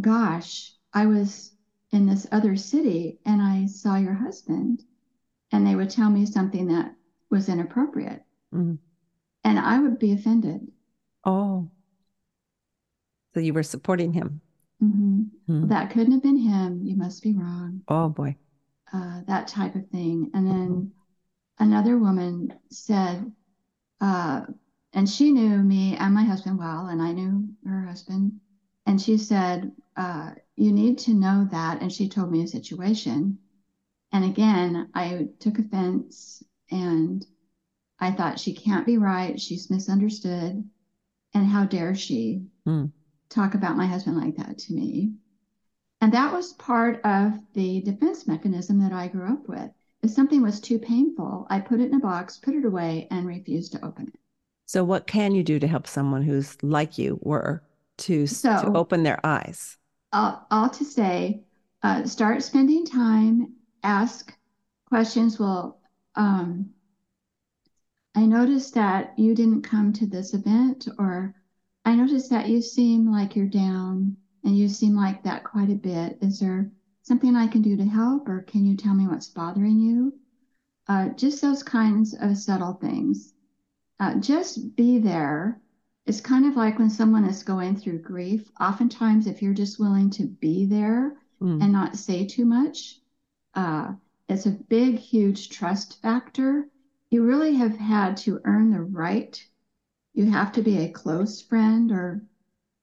Gosh, 0.00 0.72
I 0.94 1.06
was 1.06 1.52
in 1.90 2.06
this 2.06 2.26
other 2.30 2.56
city 2.56 3.18
and 3.26 3.42
I 3.42 3.66
saw 3.66 3.96
your 3.96 4.14
husband. 4.14 4.84
And 5.52 5.66
they 5.66 5.74
would 5.74 5.90
tell 5.90 6.08
me 6.08 6.24
something 6.24 6.68
that 6.68 6.94
was 7.28 7.48
inappropriate. 7.48 8.22
Mm-hmm. 8.54 8.76
And 9.42 9.58
I 9.58 9.80
would 9.80 9.98
be 9.98 10.12
offended. 10.12 10.68
Oh. 11.24 11.68
So 13.34 13.40
you 13.40 13.52
were 13.52 13.64
supporting 13.64 14.12
him. 14.12 14.40
Mm-hmm. 14.82 15.22
Mm-hmm. 15.52 15.68
That 15.68 15.90
couldn't 15.90 16.12
have 16.12 16.22
been 16.22 16.36
him. 16.36 16.82
You 16.84 16.96
must 16.96 17.22
be 17.22 17.32
wrong. 17.32 17.82
Oh, 17.88 18.08
boy 18.08 18.36
uh, 18.92 19.20
that 19.26 19.48
type 19.48 19.74
of 19.74 19.86
thing. 19.88 20.30
And 20.34 20.46
then 20.46 20.92
another 21.58 21.98
woman 21.98 22.52
said, 22.70 23.30
uh, 24.00 24.42
and 24.92 25.08
she 25.08 25.30
knew 25.30 25.58
me 25.58 25.96
and 25.96 26.14
my 26.14 26.24
husband 26.24 26.58
well, 26.58 26.86
and 26.86 27.00
I 27.00 27.12
knew 27.12 27.48
her 27.64 27.82
husband. 27.82 28.40
And 28.86 29.00
she 29.00 29.18
said, 29.18 29.70
uh, 29.96 30.32
You 30.56 30.72
need 30.72 30.98
to 31.00 31.14
know 31.14 31.46
that. 31.50 31.80
And 31.80 31.92
she 31.92 32.08
told 32.08 32.32
me 32.32 32.42
a 32.42 32.48
situation. 32.48 33.38
And 34.12 34.24
again, 34.24 34.88
I 34.94 35.28
took 35.38 35.58
offense 35.58 36.42
and 36.70 37.24
I 38.00 38.10
thought 38.10 38.40
she 38.40 38.54
can't 38.54 38.86
be 38.86 38.98
right. 38.98 39.38
She's 39.38 39.70
misunderstood. 39.70 40.64
And 41.34 41.46
how 41.46 41.66
dare 41.66 41.94
she 41.94 42.42
mm. 42.66 42.90
talk 43.28 43.54
about 43.54 43.76
my 43.76 43.86
husband 43.86 44.16
like 44.16 44.36
that 44.36 44.58
to 44.58 44.72
me? 44.74 45.12
And 46.00 46.12
that 46.12 46.32
was 46.32 46.54
part 46.54 47.00
of 47.04 47.34
the 47.52 47.82
defense 47.82 48.26
mechanism 48.26 48.80
that 48.80 48.92
I 48.92 49.08
grew 49.08 49.30
up 49.30 49.46
with. 49.48 49.70
If 50.02 50.10
something 50.10 50.40
was 50.40 50.60
too 50.60 50.78
painful, 50.78 51.46
I 51.50 51.60
put 51.60 51.80
it 51.80 51.90
in 51.90 51.94
a 51.94 52.00
box, 52.00 52.38
put 52.38 52.54
it 52.54 52.64
away, 52.64 53.06
and 53.10 53.26
refused 53.26 53.72
to 53.72 53.84
open 53.84 54.08
it. 54.08 54.18
So, 54.64 54.82
what 54.82 55.06
can 55.06 55.34
you 55.34 55.42
do 55.42 55.58
to 55.58 55.66
help 55.66 55.86
someone 55.86 56.22
who's 56.22 56.56
like 56.62 56.96
you 56.96 57.18
were 57.22 57.62
to, 57.98 58.26
so, 58.26 58.62
to 58.62 58.72
open 58.72 59.02
their 59.02 59.20
eyes? 59.24 59.76
All, 60.12 60.46
all 60.50 60.70
to 60.70 60.84
say, 60.84 61.42
uh, 61.82 62.04
start 62.04 62.42
spending 62.42 62.86
time, 62.86 63.52
ask 63.82 64.34
questions. 64.86 65.38
Well, 65.38 65.80
um, 66.14 66.70
I 68.14 68.24
noticed 68.24 68.74
that 68.74 69.18
you 69.18 69.34
didn't 69.34 69.62
come 69.62 69.92
to 69.94 70.06
this 70.06 70.32
event, 70.32 70.88
or 70.98 71.34
I 71.84 71.94
noticed 71.94 72.30
that 72.30 72.48
you 72.48 72.62
seem 72.62 73.10
like 73.10 73.36
you're 73.36 73.46
down 73.46 74.16
and 74.44 74.56
you 74.56 74.68
seem 74.68 74.96
like 74.96 75.22
that 75.22 75.44
quite 75.44 75.70
a 75.70 75.74
bit. 75.74 76.18
Is 76.20 76.40
there 76.40 76.70
something 77.02 77.36
I 77.36 77.46
can 77.46 77.62
do 77.62 77.76
to 77.76 77.84
help, 77.84 78.28
or 78.28 78.42
can 78.42 78.64
you 78.64 78.76
tell 78.76 78.94
me 78.94 79.06
what's 79.06 79.28
bothering 79.28 79.80
you? 79.80 80.12
Uh, 80.88 81.10
just 81.10 81.40
those 81.42 81.62
kinds 81.62 82.14
of 82.20 82.36
subtle 82.36 82.74
things. 82.74 83.34
Uh, 83.98 84.14
just 84.16 84.74
be 84.76 84.98
there. 84.98 85.60
It's 86.06 86.20
kind 86.20 86.46
of 86.46 86.56
like 86.56 86.78
when 86.78 86.90
someone 86.90 87.24
is 87.24 87.42
going 87.42 87.76
through 87.76 87.98
grief. 87.98 88.50
Oftentimes, 88.60 89.26
if 89.26 89.42
you're 89.42 89.54
just 89.54 89.78
willing 89.78 90.10
to 90.10 90.26
be 90.26 90.64
there 90.66 91.16
mm. 91.40 91.62
and 91.62 91.72
not 91.72 91.96
say 91.96 92.26
too 92.26 92.44
much, 92.44 93.00
uh, 93.54 93.92
it's 94.28 94.46
a 94.46 94.50
big, 94.50 94.96
huge 94.96 95.50
trust 95.50 96.00
factor. 96.00 96.68
You 97.10 97.24
really 97.24 97.54
have 97.54 97.76
had 97.76 98.16
to 98.18 98.40
earn 98.44 98.70
the 98.70 98.80
right. 98.80 99.40
You 100.14 100.30
have 100.30 100.52
to 100.52 100.62
be 100.62 100.78
a 100.78 100.90
close 100.90 101.42
friend 101.42 101.92
or 101.92 102.22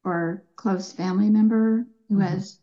or 0.04 0.44
close 0.56 0.92
family 0.92 1.30
member 1.30 1.86
who 2.10 2.16
mm-hmm. 2.16 2.22
has 2.22 2.60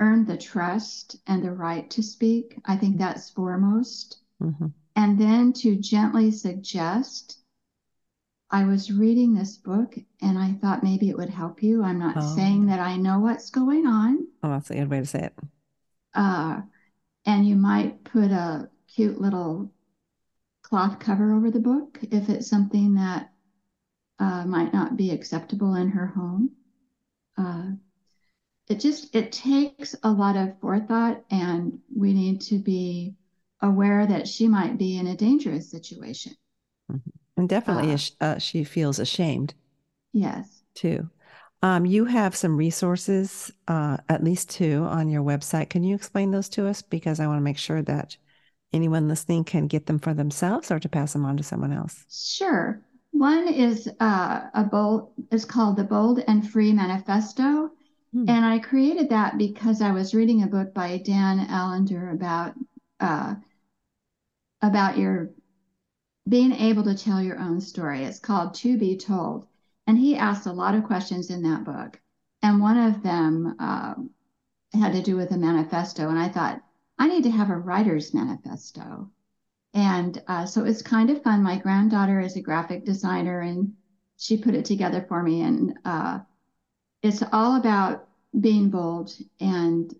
earned 0.00 0.26
the 0.26 0.36
trust 0.36 1.16
and 1.26 1.44
the 1.44 1.52
right 1.52 1.88
to 1.90 2.02
speak. 2.02 2.58
I 2.64 2.76
think 2.76 2.98
that's 2.98 3.30
foremost. 3.30 4.18
Mm-hmm. 4.42 4.68
And 4.96 5.18
then 5.18 5.52
to 5.54 5.76
gently 5.76 6.30
suggest, 6.30 7.38
I 8.50 8.64
was 8.64 8.90
reading 8.90 9.34
this 9.34 9.56
book 9.56 9.94
and 10.20 10.38
I 10.38 10.54
thought 10.54 10.82
maybe 10.82 11.08
it 11.08 11.16
would 11.16 11.30
help 11.30 11.62
you. 11.62 11.84
I'm 11.84 11.98
not 11.98 12.16
oh. 12.18 12.34
saying 12.34 12.66
that 12.66 12.80
I 12.80 12.96
know 12.96 13.20
what's 13.20 13.50
going 13.50 13.86
on. 13.86 14.26
Oh, 14.42 14.50
that's 14.50 14.70
a 14.70 14.74
good 14.74 14.90
way 14.90 15.00
to 15.00 15.06
say 15.06 15.24
it. 15.24 15.34
Uh, 16.14 16.62
and 17.26 17.46
you 17.46 17.54
might 17.54 18.02
put 18.02 18.32
a 18.32 18.68
cute 18.92 19.20
little 19.20 19.70
cloth 20.62 20.98
cover 20.98 21.34
over 21.34 21.50
the 21.50 21.60
book 21.60 21.98
if 22.10 22.28
it's 22.28 22.48
something 22.48 22.94
that 22.94 23.30
uh, 24.18 24.44
might 24.44 24.72
not 24.72 24.96
be 24.96 25.10
acceptable 25.12 25.74
in 25.74 25.88
her 25.88 26.06
home 26.06 26.50
uh, 27.40 27.70
it 28.68 28.78
just 28.80 29.14
it 29.14 29.32
takes 29.32 29.96
a 30.02 30.10
lot 30.10 30.36
of 30.36 30.58
forethought 30.60 31.24
and 31.30 31.80
we 31.94 32.12
need 32.12 32.40
to 32.42 32.58
be 32.58 33.14
aware 33.60 34.06
that 34.06 34.28
she 34.28 34.46
might 34.46 34.78
be 34.78 34.98
in 34.98 35.08
a 35.08 35.16
dangerous 35.16 35.70
situation. 35.70 36.34
Mm-hmm. 36.90 37.10
and 37.36 37.48
definitely 37.48 37.92
uh, 37.92 38.24
uh, 38.24 38.38
she 38.38 38.64
feels 38.64 38.98
ashamed. 38.98 39.54
Yes. 40.12 40.62
Too. 40.74 41.08
Um, 41.62 41.86
you 41.86 42.04
have 42.06 42.34
some 42.34 42.56
resources 42.56 43.52
uh, 43.68 43.98
at 44.08 44.24
least 44.24 44.50
two 44.50 44.84
on 44.84 45.08
your 45.08 45.22
website. 45.22 45.68
Can 45.68 45.84
you 45.84 45.94
explain 45.94 46.30
those 46.30 46.48
to 46.50 46.66
us? 46.66 46.82
Because 46.82 47.20
i 47.20 47.26
want 47.26 47.38
to 47.38 47.44
make 47.44 47.58
sure 47.58 47.82
that 47.82 48.16
anyone 48.72 49.08
listening 49.08 49.44
can 49.44 49.66
get 49.66 49.86
them 49.86 49.98
for 49.98 50.14
themselves 50.14 50.70
or 50.70 50.80
to 50.80 50.88
pass 50.88 51.12
them 51.12 51.24
on 51.24 51.36
to 51.36 51.42
someone 51.42 51.72
else. 51.72 52.04
Sure 52.08 52.82
one 53.12 53.48
is 53.48 53.88
uh, 54.00 54.48
a 54.54 54.64
bold, 54.64 55.12
is 55.30 55.44
called 55.44 55.76
the 55.76 55.84
Bold 55.84 56.22
and 56.26 56.48
Free 56.48 56.72
Manifesto. 56.72 57.70
Hmm. 58.12 58.28
And 58.28 58.44
I 58.44 58.58
created 58.58 59.10
that 59.10 59.38
because 59.38 59.82
I 59.82 59.92
was 59.92 60.14
reading 60.14 60.42
a 60.42 60.48
book 60.48 60.74
by 60.74 60.98
Dan 60.98 61.40
Allender 61.50 62.10
about 62.10 62.54
uh, 62.98 63.34
about 64.62 64.98
your 64.98 65.30
being 66.28 66.52
able 66.52 66.84
to 66.84 66.94
tell 66.94 67.22
your 67.22 67.38
own 67.38 67.60
story. 67.60 68.04
It's 68.04 68.18
called 68.18 68.54
To 68.54 68.78
Be 68.78 68.96
Told. 68.96 69.46
And 69.86 69.98
he 69.98 70.16
asked 70.16 70.46
a 70.46 70.52
lot 70.52 70.74
of 70.74 70.84
questions 70.84 71.30
in 71.30 71.42
that 71.42 71.64
book. 71.64 71.98
And 72.42 72.60
one 72.60 72.78
of 72.78 73.02
them 73.02 73.56
uh, 73.58 73.94
had 74.78 74.92
to 74.92 75.02
do 75.02 75.16
with 75.16 75.32
a 75.32 75.36
manifesto. 75.36 76.08
And 76.08 76.18
I 76.18 76.28
thought, 76.28 76.62
I 76.98 77.08
need 77.08 77.24
to 77.24 77.30
have 77.30 77.50
a 77.50 77.56
writer's 77.56 78.14
manifesto. 78.14 79.10
And 79.72 80.22
uh, 80.26 80.46
so 80.46 80.64
it's 80.64 80.82
kind 80.82 81.10
of 81.10 81.22
fun. 81.22 81.42
My 81.42 81.58
granddaughter 81.58 82.20
is 82.20 82.36
a 82.36 82.42
graphic 82.42 82.84
designer 82.84 83.40
and 83.40 83.74
she 84.16 84.36
put 84.36 84.54
it 84.54 84.64
together 84.64 85.04
for 85.08 85.22
me. 85.22 85.42
And 85.42 85.78
uh, 85.84 86.20
it's 87.02 87.22
all 87.32 87.56
about 87.56 88.08
being 88.38 88.70
bold 88.70 89.12
and 89.40 89.94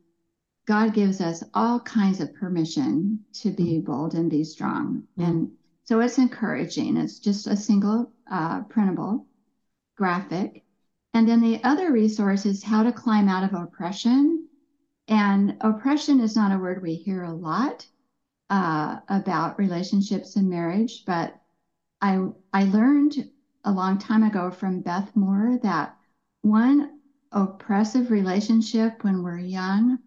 God 0.66 0.94
gives 0.94 1.20
us 1.20 1.42
all 1.54 1.80
kinds 1.80 2.20
of 2.20 2.34
permission 2.34 3.24
to 3.34 3.50
be 3.50 3.80
bold 3.80 4.14
and 4.14 4.30
be 4.30 4.44
strong. 4.44 5.04
Mm-hmm. 5.18 5.30
And 5.30 5.50
so 5.84 6.00
it's 6.00 6.18
encouraging. 6.18 6.96
It's 6.96 7.18
just 7.18 7.46
a 7.46 7.56
single 7.56 8.12
uh, 8.30 8.62
printable 8.62 9.26
graphic. 9.96 10.62
And 11.12 11.28
then 11.28 11.40
the 11.40 11.62
other 11.64 11.92
resource 11.92 12.46
is 12.46 12.62
how 12.62 12.84
to 12.84 12.92
climb 12.92 13.28
out 13.28 13.42
of 13.42 13.60
oppression. 13.60 14.46
And 15.08 15.56
oppression 15.60 16.20
is 16.20 16.36
not 16.36 16.52
a 16.52 16.58
word 16.58 16.82
we 16.82 16.94
hear 16.94 17.24
a 17.24 17.32
lot 17.32 17.86
uh, 18.50 18.98
about 19.08 19.58
relationships 19.58 20.36
and 20.36 20.50
marriage, 20.50 21.04
but 21.06 21.34
I 22.00 22.28
I 22.52 22.64
learned 22.64 23.14
a 23.64 23.72
long 23.72 23.98
time 23.98 24.24
ago 24.24 24.50
from 24.50 24.80
Beth 24.80 25.14
Moore 25.14 25.58
that 25.62 25.96
one 26.42 26.98
oppressive 27.32 28.10
relationship 28.10 29.04
when 29.04 29.22
we're 29.22 29.38
young 29.38 29.98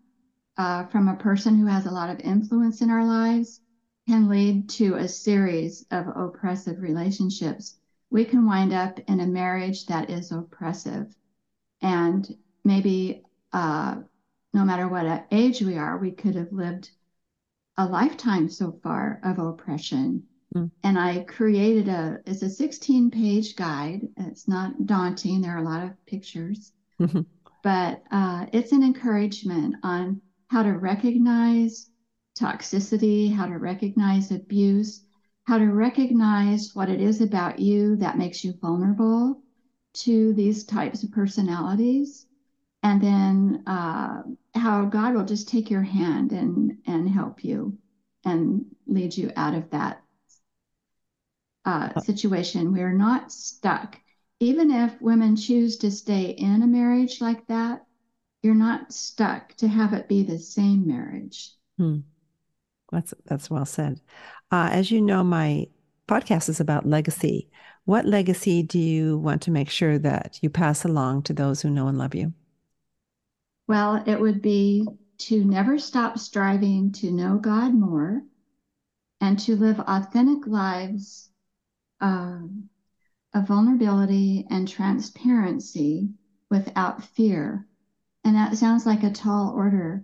uh, 0.58 0.86
from 0.86 1.08
a 1.08 1.16
person 1.16 1.56
who 1.56 1.68
has 1.68 1.86
a 1.86 1.92
lot 1.92 2.10
of 2.10 2.20
influence 2.20 2.82
in 2.82 2.90
our 2.90 3.06
lives 3.06 3.62
can 4.08 4.28
lead 4.28 4.68
to 4.70 4.96
a 4.96 5.08
series 5.08 5.86
of 5.92 6.08
oppressive 6.08 6.82
relationships. 6.82 7.78
We 8.10 8.26
can 8.26 8.46
wind 8.46 8.74
up 8.74 9.00
in 9.08 9.22
a 9.22 9.28
marriage 9.28 9.86
that 9.86 10.10
is 10.10 10.32
oppressive. 10.32 11.08
And 11.82 12.28
maybe 12.66 13.24
uh, 13.54 13.96
no 14.54 14.66
matter 14.66 14.88
what 14.88 15.26
age 15.32 15.62
we 15.62 15.78
are, 15.78 15.98
we 15.98 16.12
could 16.12 16.36
have 16.36 16.52
lived 16.52 16.92
a 17.78 17.86
lifetime 17.86 18.50
so 18.50 18.80
far 18.84 19.20
of 19.24 19.40
oppression. 19.40 20.24
Mm. 20.56 20.72
And 20.84 21.00
I 21.00 21.24
created 21.24 21.88
a, 21.88 22.20
it's 22.26 22.42
a 22.42 22.50
16 22.50 23.12
page 23.12 23.56
guide. 23.56 24.08
It's 24.18 24.48
not 24.48 24.86
daunting. 24.86 25.42
There 25.42 25.56
are 25.56 25.64
a 25.64 25.70
lot 25.70 25.84
of 25.84 26.06
pictures, 26.06 26.72
mm-hmm. 27.00 27.22
but 27.64 28.04
uh, 28.12 28.46
it's 28.54 28.72
an 28.72 28.84
encouragement 28.84 29.76
on 29.84 30.22
how 30.48 30.64
to 30.64 30.74
recognize 30.74 31.90
toxicity, 32.40 33.34
how 33.34 33.48
to 33.48 33.58
recognize 33.58 34.32
abuse, 34.32 35.06
how 35.46 35.58
to 35.58 35.66
recognize 35.66 36.72
what 36.74 36.90
it 36.90 37.02
is 37.02 37.22
about 37.22 37.60
you 37.60 37.96
that 37.98 38.18
makes 38.18 38.44
you 38.44 38.54
vulnerable 38.62 39.42
to 39.94 40.34
these 40.34 40.64
types 40.64 41.04
of 41.04 41.12
personalities, 41.12 42.26
and 42.84 43.02
then 43.02 43.64
uh, 43.66 44.22
how 44.54 44.86
God 44.86 45.16
will 45.16 45.26
just 45.26 45.48
take 45.48 45.72
your 45.72 45.82
hand 45.82 46.32
and 46.32 46.78
and 46.86 47.10
help 47.10 47.44
you 47.44 47.78
and 48.26 48.66
lead 48.86 49.18
you 49.18 49.32
out 49.36 49.56
of 49.56 49.70
that 49.72 50.04
uh, 51.66 52.00
situation. 52.02 52.74
We're 52.74 52.94
not 52.94 53.32
stuck. 53.32 53.98
Even 54.40 54.70
if 54.72 55.02
women 55.02 55.36
choose 55.36 55.78
to 55.78 55.92
stay 55.92 56.32
in 56.32 56.62
a 56.62 56.68
marriage 56.68 57.22
like 57.22 57.48
that, 57.48 57.86
you're 58.42 58.54
not 58.54 58.92
stuck 58.92 59.56
to 59.56 59.68
have 59.68 59.94
it 59.94 60.10
be 60.10 60.24
the 60.24 60.38
same 60.38 60.86
marriage. 60.86 61.52
Hmm. 61.78 62.00
That's 62.92 63.14
that's 63.26 63.50
well 63.50 63.66
said. 63.66 64.02
Uh, 64.52 64.70
as 64.72 64.92
you 64.92 65.02
know, 65.02 65.24
my 65.24 65.68
podcast 66.08 66.50
is 66.50 66.60
about 66.60 66.86
legacy. 66.86 67.50
What 67.86 68.06
legacy 68.06 68.62
do 68.62 68.78
you 68.78 69.18
want 69.18 69.42
to 69.44 69.52
make 69.52 69.70
sure 69.70 69.98
that 70.00 70.40
you 70.42 70.50
pass 70.50 70.84
along 70.84 71.24
to 71.24 71.34
those 71.34 71.62
who 71.62 71.70
know 71.70 71.88
and 71.88 71.98
love 71.98 72.14
you? 72.14 72.34
Well, 73.68 74.04
it 74.06 74.20
would 74.20 74.42
be 74.42 74.88
to 75.20 75.44
never 75.44 75.78
stop 75.78 76.18
striving 76.20 76.92
to 76.94 77.12
know 77.12 77.38
God 77.38 77.74
more 77.74 78.24
and 79.22 79.40
to 79.40 79.56
live 79.56 79.80
authentic 79.80 80.48
lives 80.48 81.30
um, 82.02 82.70
of 83.34 83.48
vulnerability 83.48 84.46
and 84.50 84.68
transparency 84.68 86.10
without 86.50 87.04
fear 87.04 87.68
and 88.24 88.36
that 88.36 88.58
sounds 88.58 88.86
like 88.86 89.04
a 89.04 89.12
tall 89.12 89.52
order. 89.56 90.04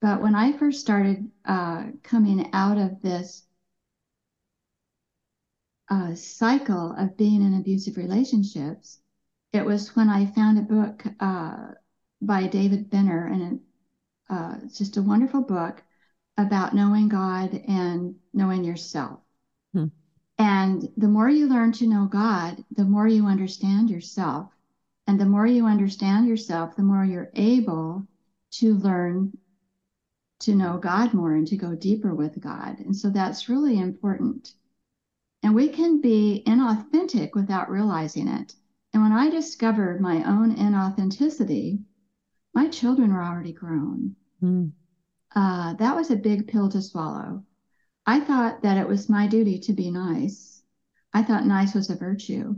But 0.00 0.22
when 0.22 0.34
I 0.34 0.52
first 0.52 0.80
started 0.80 1.30
uh, 1.44 1.86
coming 2.02 2.50
out 2.52 2.78
of 2.78 3.00
this 3.00 3.44
uh, 5.90 6.14
cycle 6.14 6.92
of 6.92 7.16
being 7.16 7.42
in 7.42 7.54
abusive 7.54 7.96
relationships, 7.96 8.98
it 9.52 9.64
was 9.64 9.96
when 9.96 10.08
I 10.08 10.26
found 10.26 10.58
a 10.58 10.62
book 10.62 11.04
uh, 11.18 11.68
by 12.20 12.46
David 12.46 12.90
Benner, 12.90 13.26
and 13.26 13.42
it, 13.42 13.60
uh, 14.28 14.56
it's 14.64 14.78
just 14.78 14.96
a 14.96 15.02
wonderful 15.02 15.42
book 15.42 15.82
about 16.36 16.74
knowing 16.74 17.08
God 17.08 17.54
and 17.66 18.14
knowing 18.32 18.64
yourself. 18.64 19.20
Hmm. 19.72 19.86
And 20.38 20.88
the 20.96 21.08
more 21.08 21.28
you 21.28 21.48
learn 21.48 21.72
to 21.72 21.86
know 21.86 22.06
God, 22.06 22.64
the 22.70 22.84
more 22.84 23.06
you 23.06 23.26
understand 23.26 23.90
yourself. 23.90 24.50
And 25.06 25.20
the 25.20 25.26
more 25.26 25.46
you 25.46 25.66
understand 25.66 26.28
yourself, 26.28 26.76
the 26.76 26.82
more 26.82 27.04
you're 27.04 27.30
able 27.34 28.06
to 28.52 28.74
learn 28.74 29.36
to 30.40 30.54
know 30.54 30.78
God 30.78 31.12
more 31.12 31.34
and 31.34 31.46
to 31.48 31.56
go 31.56 31.74
deeper 31.74 32.14
with 32.14 32.40
God. 32.40 32.78
And 32.78 32.96
so 32.96 33.10
that's 33.10 33.48
really 33.48 33.78
important. 33.78 34.52
And 35.42 35.54
we 35.54 35.68
can 35.68 36.00
be 36.00 36.42
inauthentic 36.46 37.34
without 37.34 37.70
realizing 37.70 38.28
it. 38.28 38.54
And 38.92 39.02
when 39.02 39.12
I 39.12 39.30
discovered 39.30 40.00
my 40.00 40.22
own 40.24 40.56
inauthenticity, 40.56 41.80
my 42.60 42.68
children 42.68 43.12
were 43.12 43.22
already 43.22 43.52
grown. 43.52 44.16
Mm. 44.42 44.72
Uh, 45.34 45.74
that 45.74 45.96
was 45.96 46.10
a 46.10 46.16
big 46.16 46.48
pill 46.48 46.68
to 46.70 46.82
swallow. 46.82 47.44
I 48.06 48.20
thought 48.20 48.62
that 48.62 48.76
it 48.76 48.88
was 48.88 49.08
my 49.08 49.26
duty 49.26 49.58
to 49.60 49.72
be 49.72 49.90
nice. 49.90 50.62
I 51.12 51.22
thought 51.22 51.46
nice 51.46 51.74
was 51.74 51.90
a 51.90 51.96
virtue 51.96 52.54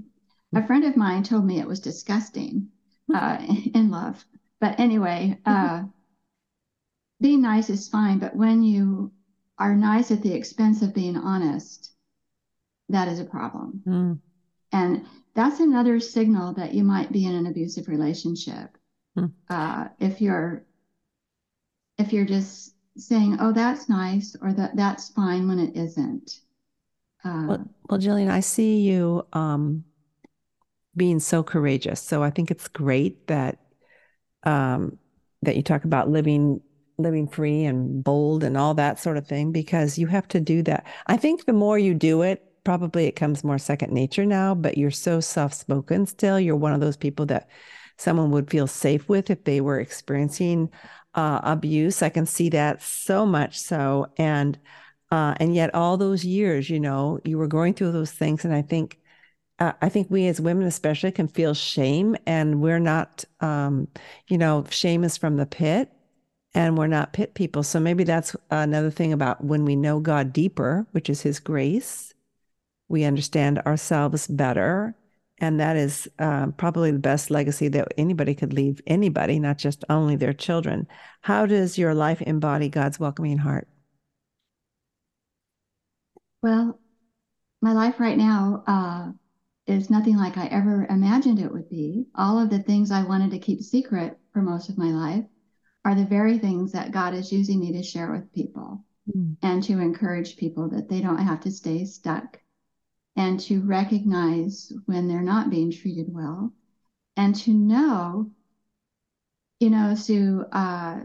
a 0.54 0.66
friend 0.66 0.84
of 0.84 0.96
mine 0.96 1.22
told 1.22 1.46
me 1.46 1.58
it 1.58 1.66
was 1.66 1.80
disgusting 1.80 2.68
hmm. 3.08 3.16
uh, 3.16 3.38
in 3.74 3.90
love. 3.90 4.24
But 4.60 4.78
anyway, 4.78 5.38
uh, 5.44 5.84
being 7.20 7.42
nice 7.42 7.70
is 7.70 7.88
fine, 7.88 8.18
but 8.18 8.36
when 8.36 8.62
you 8.62 9.12
are 9.58 9.74
nice 9.74 10.10
at 10.10 10.22
the 10.22 10.34
expense 10.34 10.82
of 10.82 10.94
being 10.94 11.16
honest, 11.16 11.92
that 12.90 13.08
is 13.08 13.18
a 13.18 13.24
problem. 13.24 13.82
Mm. 13.86 14.20
And 14.72 15.06
that's 15.34 15.60
another 15.60 15.98
signal 15.98 16.54
that 16.54 16.74
you 16.74 16.84
might 16.84 17.10
be 17.10 17.24
in 17.24 17.34
an 17.34 17.46
abusive 17.46 17.88
relationship. 17.88 18.76
Mm. 19.18 19.32
Uh, 19.48 19.88
if 20.00 20.20
you're 20.20 20.64
if 21.98 22.12
you're 22.12 22.24
just 22.24 22.74
saying, 22.96 23.36
"Oh, 23.40 23.52
that's 23.52 23.88
nice," 23.88 24.36
or 24.40 24.52
that 24.52 24.76
that's 24.76 25.10
fine 25.10 25.48
when 25.48 25.58
it 25.58 25.76
isn't. 25.76 26.40
Uh, 27.24 27.46
well, 27.46 27.68
well, 27.88 28.00
Jillian, 28.00 28.30
I 28.30 28.40
see 28.40 28.80
you 28.80 29.26
um, 29.32 29.84
being 30.96 31.20
so 31.20 31.42
courageous. 31.42 32.00
So 32.00 32.22
I 32.22 32.30
think 32.30 32.50
it's 32.50 32.68
great 32.68 33.26
that 33.28 33.58
um, 34.44 34.98
that 35.42 35.56
you 35.56 35.62
talk 35.62 35.84
about 35.84 36.08
living 36.08 36.60
living 36.98 37.26
free 37.26 37.64
and 37.64 38.04
bold 38.04 38.44
and 38.44 38.56
all 38.56 38.74
that 38.74 38.98
sort 38.98 39.16
of 39.16 39.26
thing 39.26 39.50
because 39.50 39.98
you 39.98 40.06
have 40.06 40.28
to 40.28 40.40
do 40.40 40.62
that. 40.62 40.86
I 41.06 41.16
think 41.16 41.46
the 41.46 41.52
more 41.52 41.78
you 41.78 41.94
do 41.94 42.22
it, 42.22 42.44
probably 42.64 43.06
it 43.06 43.16
comes 43.16 43.42
more 43.42 43.58
second 43.58 43.92
nature 43.92 44.26
now, 44.26 44.54
but 44.54 44.78
you're 44.78 44.90
so 44.90 45.18
soft-spoken 45.18 46.06
still. 46.06 46.38
You're 46.38 46.54
one 46.54 46.72
of 46.74 46.80
those 46.80 46.96
people 46.96 47.26
that 47.26 47.48
someone 47.96 48.30
would 48.30 48.50
feel 48.50 48.66
safe 48.66 49.08
with 49.08 49.30
if 49.30 49.44
they 49.44 49.60
were 49.60 49.80
experiencing 49.80 50.70
uh, 51.14 51.40
abuse. 51.42 52.02
I 52.02 52.08
can 52.08 52.26
see 52.26 52.48
that 52.50 52.82
so 52.82 53.26
much 53.26 53.58
so 53.58 54.06
and 54.16 54.58
uh, 55.10 55.34
and 55.38 55.54
yet 55.54 55.74
all 55.74 55.98
those 55.98 56.24
years, 56.24 56.70
you 56.70 56.80
know, 56.80 57.20
you 57.24 57.36
were 57.36 57.46
going 57.46 57.74
through 57.74 57.92
those 57.92 58.12
things 58.12 58.44
and 58.44 58.54
I 58.54 58.62
think 58.62 58.98
uh, 59.58 59.72
I 59.80 59.88
think 59.88 60.10
we 60.10 60.26
as 60.26 60.40
women, 60.40 60.66
especially, 60.66 61.12
can 61.12 61.28
feel 61.28 61.54
shame, 61.54 62.16
and 62.26 62.60
we're 62.60 62.80
not, 62.80 63.24
um, 63.40 63.86
you 64.26 64.36
know, 64.36 64.64
shame 64.70 65.04
is 65.04 65.16
from 65.16 65.36
the 65.36 65.46
pit, 65.46 65.88
and 66.54 66.76
we're 66.76 66.88
not 66.88 67.12
pit 67.12 67.34
people. 67.34 67.62
So 67.62 67.78
maybe 67.78 68.02
that's 68.02 68.34
another 68.50 68.90
thing 68.90 69.12
about 69.12 69.44
when 69.44 69.64
we 69.64 69.76
know 69.76 70.00
God 70.00 70.32
deeper, 70.32 70.86
which 70.90 71.08
is 71.08 71.22
His 71.22 71.38
grace, 71.38 72.12
we 72.88 73.04
understand 73.04 73.60
ourselves 73.60 74.26
better. 74.26 74.96
And 75.42 75.58
that 75.60 75.76
is 75.76 76.08
um, 76.20 76.52
probably 76.52 76.92
the 76.92 77.00
best 77.00 77.30
legacy 77.30 77.68
that 77.68 77.88
anybody 77.98 78.34
could 78.34 78.52
leave 78.52 78.80
anybody, 78.86 79.40
not 79.40 79.58
just 79.58 79.84
only 79.90 80.16
their 80.16 80.32
children. 80.32 80.86
How 81.20 81.46
does 81.46 81.76
your 81.76 81.94
life 81.94 82.22
embody 82.22 82.68
God's 82.68 83.00
welcoming 83.00 83.38
heart? 83.38 83.68
Well, 86.42 86.78
my 87.60 87.72
life 87.72 87.98
right 87.98 88.16
now, 88.16 88.62
uh, 88.66 89.12
is 89.66 89.90
nothing 89.90 90.16
like 90.16 90.36
I 90.36 90.46
ever 90.46 90.86
imagined 90.90 91.38
it 91.38 91.52
would 91.52 91.68
be. 91.68 92.06
All 92.14 92.38
of 92.38 92.50
the 92.50 92.62
things 92.62 92.90
I 92.90 93.04
wanted 93.04 93.30
to 93.30 93.38
keep 93.38 93.62
secret 93.62 94.18
for 94.32 94.42
most 94.42 94.68
of 94.68 94.78
my 94.78 94.90
life 94.90 95.24
are 95.84 95.94
the 95.94 96.04
very 96.04 96.38
things 96.38 96.72
that 96.72 96.92
God 96.92 97.14
is 97.14 97.32
using 97.32 97.60
me 97.60 97.72
to 97.72 97.82
share 97.82 98.12
with 98.12 98.32
people 98.32 98.84
mm. 99.08 99.36
and 99.42 99.62
to 99.64 99.74
encourage 99.74 100.36
people 100.36 100.68
that 100.70 100.88
they 100.88 101.00
don't 101.00 101.18
have 101.18 101.40
to 101.40 101.50
stay 101.50 101.84
stuck 101.84 102.38
and 103.16 103.40
to 103.40 103.60
recognize 103.60 104.72
when 104.86 105.08
they're 105.08 105.22
not 105.22 105.50
being 105.50 105.70
treated 105.70 106.12
well 106.12 106.52
and 107.16 107.34
to 107.34 107.52
know, 107.52 108.30
you 109.60 109.70
know, 109.70 109.94
so 109.94 110.46
uh, 110.52 111.00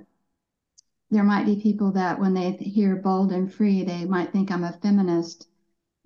there 1.11 1.23
might 1.23 1.45
be 1.45 1.61
people 1.61 1.91
that 1.93 2.19
when 2.19 2.33
they 2.33 2.51
hear 2.51 2.95
bold 2.95 3.31
and 3.31 3.53
free, 3.53 3.83
they 3.83 4.05
might 4.05 4.31
think 4.31 4.51
I'm 4.51 4.63
a 4.63 4.73
feminist 4.73 5.47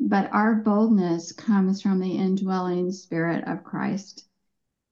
but 0.04 0.34
our 0.34 0.56
boldness 0.56 1.32
comes 1.32 1.82
from 1.82 2.00
the 2.00 2.18
indwelling 2.18 2.92
spirit 2.92 3.48
of 3.48 3.64
Christ. 3.64 4.26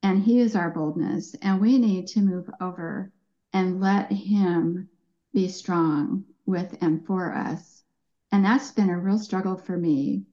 and 0.04 0.22
He 0.22 0.40
is 0.40 0.56
our 0.56 0.70
boldness. 0.70 1.34
And 1.42 1.60
we 1.60 1.80
need 1.80 2.08
to 2.10 2.22
move 2.22 2.48
over 2.62 3.12
and 3.52 3.82
let 3.82 4.12
Him 4.12 4.88
be 5.34 5.48
strong 5.48 6.26
with 6.46 6.78
and 6.82 7.04
for 7.06 7.34
us. 7.34 7.84
And 8.32 8.46
that's 8.46 8.72
been 8.72 8.90
a 8.92 9.00
real 9.00 9.18
struggle 9.18 9.58
for 9.58 9.76
me. 9.76 10.26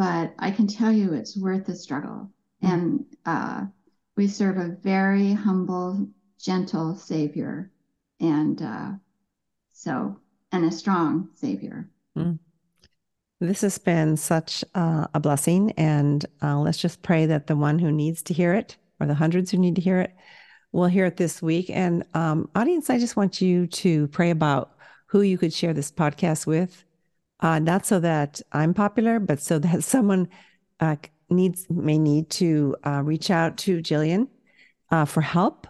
But 0.00 0.32
I 0.38 0.50
can 0.50 0.66
tell 0.66 0.90
you 0.90 1.12
it's 1.12 1.36
worth 1.36 1.66
the 1.66 1.76
struggle. 1.76 2.30
Mm-hmm. 2.64 2.74
And 2.74 3.04
uh, 3.26 3.66
we 4.16 4.28
serve 4.28 4.56
a 4.56 4.74
very 4.82 5.34
humble, 5.34 6.08
gentle 6.42 6.96
Savior. 6.96 7.70
And 8.18 8.62
uh, 8.62 8.92
so, 9.72 10.16
and 10.52 10.64
a 10.64 10.70
strong 10.70 11.28
Savior. 11.34 11.90
Mm. 12.16 12.38
This 13.40 13.60
has 13.60 13.76
been 13.76 14.16
such 14.16 14.64
uh, 14.74 15.06
a 15.12 15.20
blessing. 15.20 15.72
And 15.72 16.24
uh, 16.42 16.58
let's 16.60 16.78
just 16.78 17.02
pray 17.02 17.26
that 17.26 17.46
the 17.46 17.56
one 17.56 17.78
who 17.78 17.92
needs 17.92 18.22
to 18.22 18.32
hear 18.32 18.54
it, 18.54 18.78
or 19.00 19.06
the 19.06 19.12
hundreds 19.12 19.50
who 19.50 19.58
need 19.58 19.74
to 19.74 19.82
hear 19.82 20.00
it, 20.00 20.14
will 20.72 20.86
hear 20.86 21.04
it 21.04 21.18
this 21.18 21.42
week. 21.42 21.68
And 21.68 22.04
um, 22.14 22.48
audience, 22.54 22.88
I 22.88 22.98
just 22.98 23.16
want 23.16 23.42
you 23.42 23.66
to 23.66 24.08
pray 24.08 24.30
about 24.30 24.78
who 25.08 25.20
you 25.20 25.36
could 25.36 25.52
share 25.52 25.74
this 25.74 25.92
podcast 25.92 26.46
with. 26.46 26.86
Uh, 27.40 27.58
not 27.58 27.86
so 27.86 27.98
that 28.00 28.40
I'm 28.52 28.74
popular, 28.74 29.18
but 29.18 29.40
so 29.40 29.58
that 29.58 29.82
someone 29.84 30.28
uh, 30.78 30.96
needs 31.28 31.68
may 31.70 31.98
need 31.98 32.30
to 32.30 32.76
uh, 32.84 33.02
reach 33.04 33.30
out 33.30 33.56
to 33.58 33.80
Jillian 33.80 34.28
uh, 34.90 35.04
for 35.04 35.20
help 35.20 35.66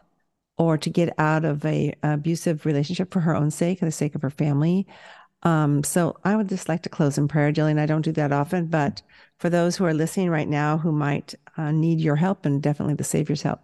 or 0.58 0.76
to 0.76 0.90
get 0.90 1.14
out 1.18 1.44
of 1.44 1.64
a 1.64 1.94
abusive 2.02 2.66
relationship 2.66 3.12
for 3.12 3.20
her 3.20 3.34
own 3.34 3.50
sake, 3.50 3.78
for 3.78 3.86
the 3.86 3.92
sake 3.92 4.14
of 4.14 4.22
her 4.22 4.30
family. 4.30 4.86
Um, 5.42 5.82
so 5.82 6.18
I 6.22 6.36
would 6.36 6.48
just 6.48 6.68
like 6.68 6.82
to 6.82 6.90
close 6.90 7.16
in 7.16 7.28
prayer, 7.28 7.52
Jillian. 7.52 7.78
I 7.78 7.86
don't 7.86 8.02
do 8.02 8.12
that 8.12 8.32
often, 8.32 8.66
but 8.66 9.00
for 9.38 9.48
those 9.48 9.76
who 9.76 9.86
are 9.86 9.94
listening 9.94 10.28
right 10.28 10.48
now 10.48 10.76
who 10.76 10.92
might 10.92 11.34
uh, 11.56 11.70
need 11.70 11.98
your 12.00 12.16
help 12.16 12.44
and 12.44 12.62
definitely 12.62 12.94
the 12.94 13.04
Savior's 13.04 13.40
help, 13.40 13.60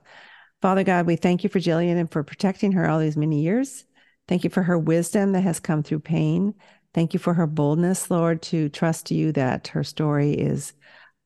Father 0.62 0.84
God, 0.84 1.06
we 1.06 1.16
thank 1.16 1.44
you 1.44 1.50
for 1.50 1.60
Jillian 1.60 1.98
and 1.98 2.10
for 2.10 2.22
protecting 2.22 2.72
her 2.72 2.88
all 2.88 2.98
these 2.98 3.16
many 3.16 3.42
years. 3.42 3.84
Thank 4.26 4.42
you 4.42 4.50
for 4.50 4.62
her 4.62 4.78
wisdom 4.78 5.32
that 5.32 5.42
has 5.42 5.60
come 5.60 5.82
through 5.82 6.00
pain. 6.00 6.54
Thank 6.96 7.12
you 7.12 7.20
for 7.20 7.34
her 7.34 7.46
boldness, 7.46 8.10
Lord, 8.10 8.40
to 8.44 8.70
trust 8.70 9.10
you 9.10 9.30
that 9.32 9.68
her 9.68 9.84
story 9.84 10.32
is 10.32 10.72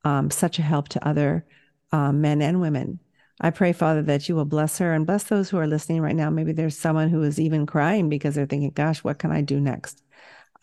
um, 0.03 0.29
such 0.29 0.59
a 0.59 0.63
help 0.63 0.89
to 0.89 1.07
other 1.07 1.47
uh, 1.93 2.11
men 2.11 2.43
and 2.43 2.61
women. 2.61 2.99
I 3.41 3.51
pray, 3.51 3.73
Father, 3.73 4.03
that 4.03 4.29
you 4.29 4.35
will 4.35 4.45
bless 4.45 4.79
her 4.79 4.93
and 4.93 5.07
bless 5.07 5.23
those 5.23 5.49
who 5.49 5.59
are 5.59 5.69
listening 5.69 6.01
right 6.01 6.17
now. 6.17 6.29
Maybe 6.29 6.51
there's 6.51 6.77
someone 6.77 7.09
who 7.09 7.23
is 7.23 7.39
even 7.39 7.67
crying 7.67 8.09
because 8.09 8.35
they're 8.35 8.47
thinking, 8.47 8.73
gosh, 8.73 9.05
what 9.05 9.21
can 9.21 9.31
I 9.31 9.43
do 9.43 9.61
next? 9.61 10.03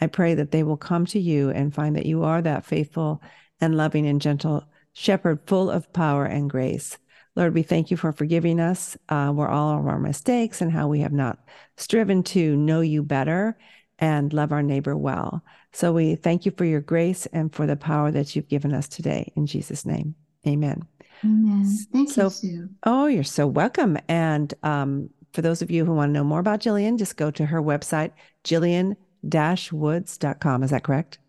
I 0.01 0.07
pray 0.07 0.33
that 0.33 0.51
they 0.51 0.63
will 0.63 0.75
come 0.75 1.05
to 1.05 1.19
you 1.21 1.51
and 1.51 1.73
find 1.73 1.95
that 1.95 2.05
you 2.05 2.25
are 2.25 2.41
that 2.41 2.65
faithful 2.65 3.21
and 3.61 3.77
loving 3.77 4.05
and 4.07 4.19
gentle 4.19 4.65
shepherd 4.91 5.39
full 5.45 5.71
of 5.71 5.93
power 5.93 6.25
and 6.25 6.49
grace. 6.49 6.97
Lord, 7.37 7.53
we 7.53 7.63
thank 7.63 7.91
you 7.91 7.95
for 7.95 8.11
forgiving 8.11 8.59
us 8.59 8.97
uh, 9.07 9.33
all 9.33 9.79
of 9.79 9.87
our 9.87 9.99
mistakes 9.99 10.59
and 10.59 10.69
how 10.69 10.89
we 10.89 10.99
have 10.99 11.13
not 11.13 11.39
striven 11.77 12.23
to 12.23 12.57
know 12.57 12.81
you 12.81 13.03
better 13.03 13.57
and 13.99 14.33
love 14.33 14.51
our 14.51 14.63
neighbor 14.63 14.95
well. 14.95 15.43
So 15.71 15.93
we 15.93 16.15
thank 16.15 16.45
you 16.45 16.51
for 16.55 16.65
your 16.65 16.81
grace 16.81 17.25
and 17.27 17.53
for 17.53 17.65
the 17.65 17.75
power 17.75 18.11
that 18.11 18.35
you've 18.35 18.47
given 18.47 18.73
us 18.73 18.87
today. 18.87 19.31
In 19.35 19.45
Jesus' 19.45 19.85
name, 19.85 20.15
amen. 20.45 20.87
Amen. 21.23 21.65
Thank 21.91 22.11
so, 22.11 22.25
you, 22.25 22.29
Sue. 22.29 22.69
Oh, 22.83 23.07
you're 23.07 23.23
so 23.23 23.47
welcome. 23.47 23.97
And 24.07 24.53
um, 24.63 25.09
for 25.33 25.41
those 25.41 25.61
of 25.61 25.69
you 25.71 25.85
who 25.85 25.93
want 25.93 26.09
to 26.09 26.13
know 26.13 26.23
more 26.23 26.39
about 26.39 26.61
Jillian, 26.61 26.97
just 26.97 27.17
go 27.17 27.31
to 27.31 27.45
her 27.45 27.61
website, 27.61 28.11
jillian-woods.com. 28.43 30.63
Is 30.63 30.69
that 30.69 30.83
correct? 30.83 31.19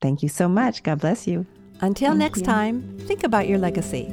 Thank 0.00 0.22
you 0.22 0.28
so 0.28 0.48
much. 0.48 0.82
God 0.82 1.00
bless 1.00 1.26
you. 1.26 1.46
Until 1.80 2.10
Thank 2.10 2.18
next 2.18 2.40
you. 2.40 2.46
time, 2.46 2.98
think 3.02 3.24
about 3.24 3.48
your 3.48 3.58
legacy, 3.58 4.06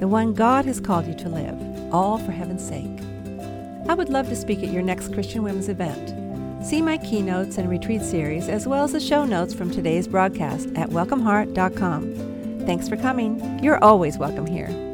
the 0.00 0.08
one 0.08 0.34
God 0.34 0.64
has 0.64 0.80
called 0.80 1.06
you 1.06 1.14
to 1.14 1.28
live, 1.28 1.94
all 1.94 2.18
for 2.18 2.32
heaven's 2.32 2.66
sake. 2.66 2.98
I 3.88 3.94
would 3.94 4.08
love 4.08 4.28
to 4.28 4.36
speak 4.36 4.60
at 4.60 4.72
your 4.72 4.82
next 4.82 5.12
Christian 5.12 5.42
Women's 5.42 5.68
event. 5.68 6.31
See 6.62 6.80
my 6.80 6.96
keynotes 6.98 7.58
and 7.58 7.68
retreat 7.68 8.02
series, 8.02 8.48
as 8.48 8.66
well 8.66 8.84
as 8.84 8.92
the 8.92 9.00
show 9.00 9.24
notes 9.24 9.52
from 9.52 9.70
today's 9.70 10.06
broadcast 10.06 10.68
at 10.76 10.88
welcomeheart.com. 10.90 12.64
Thanks 12.66 12.88
for 12.88 12.96
coming. 12.96 13.58
You're 13.62 13.82
always 13.82 14.16
welcome 14.16 14.46
here. 14.46 14.91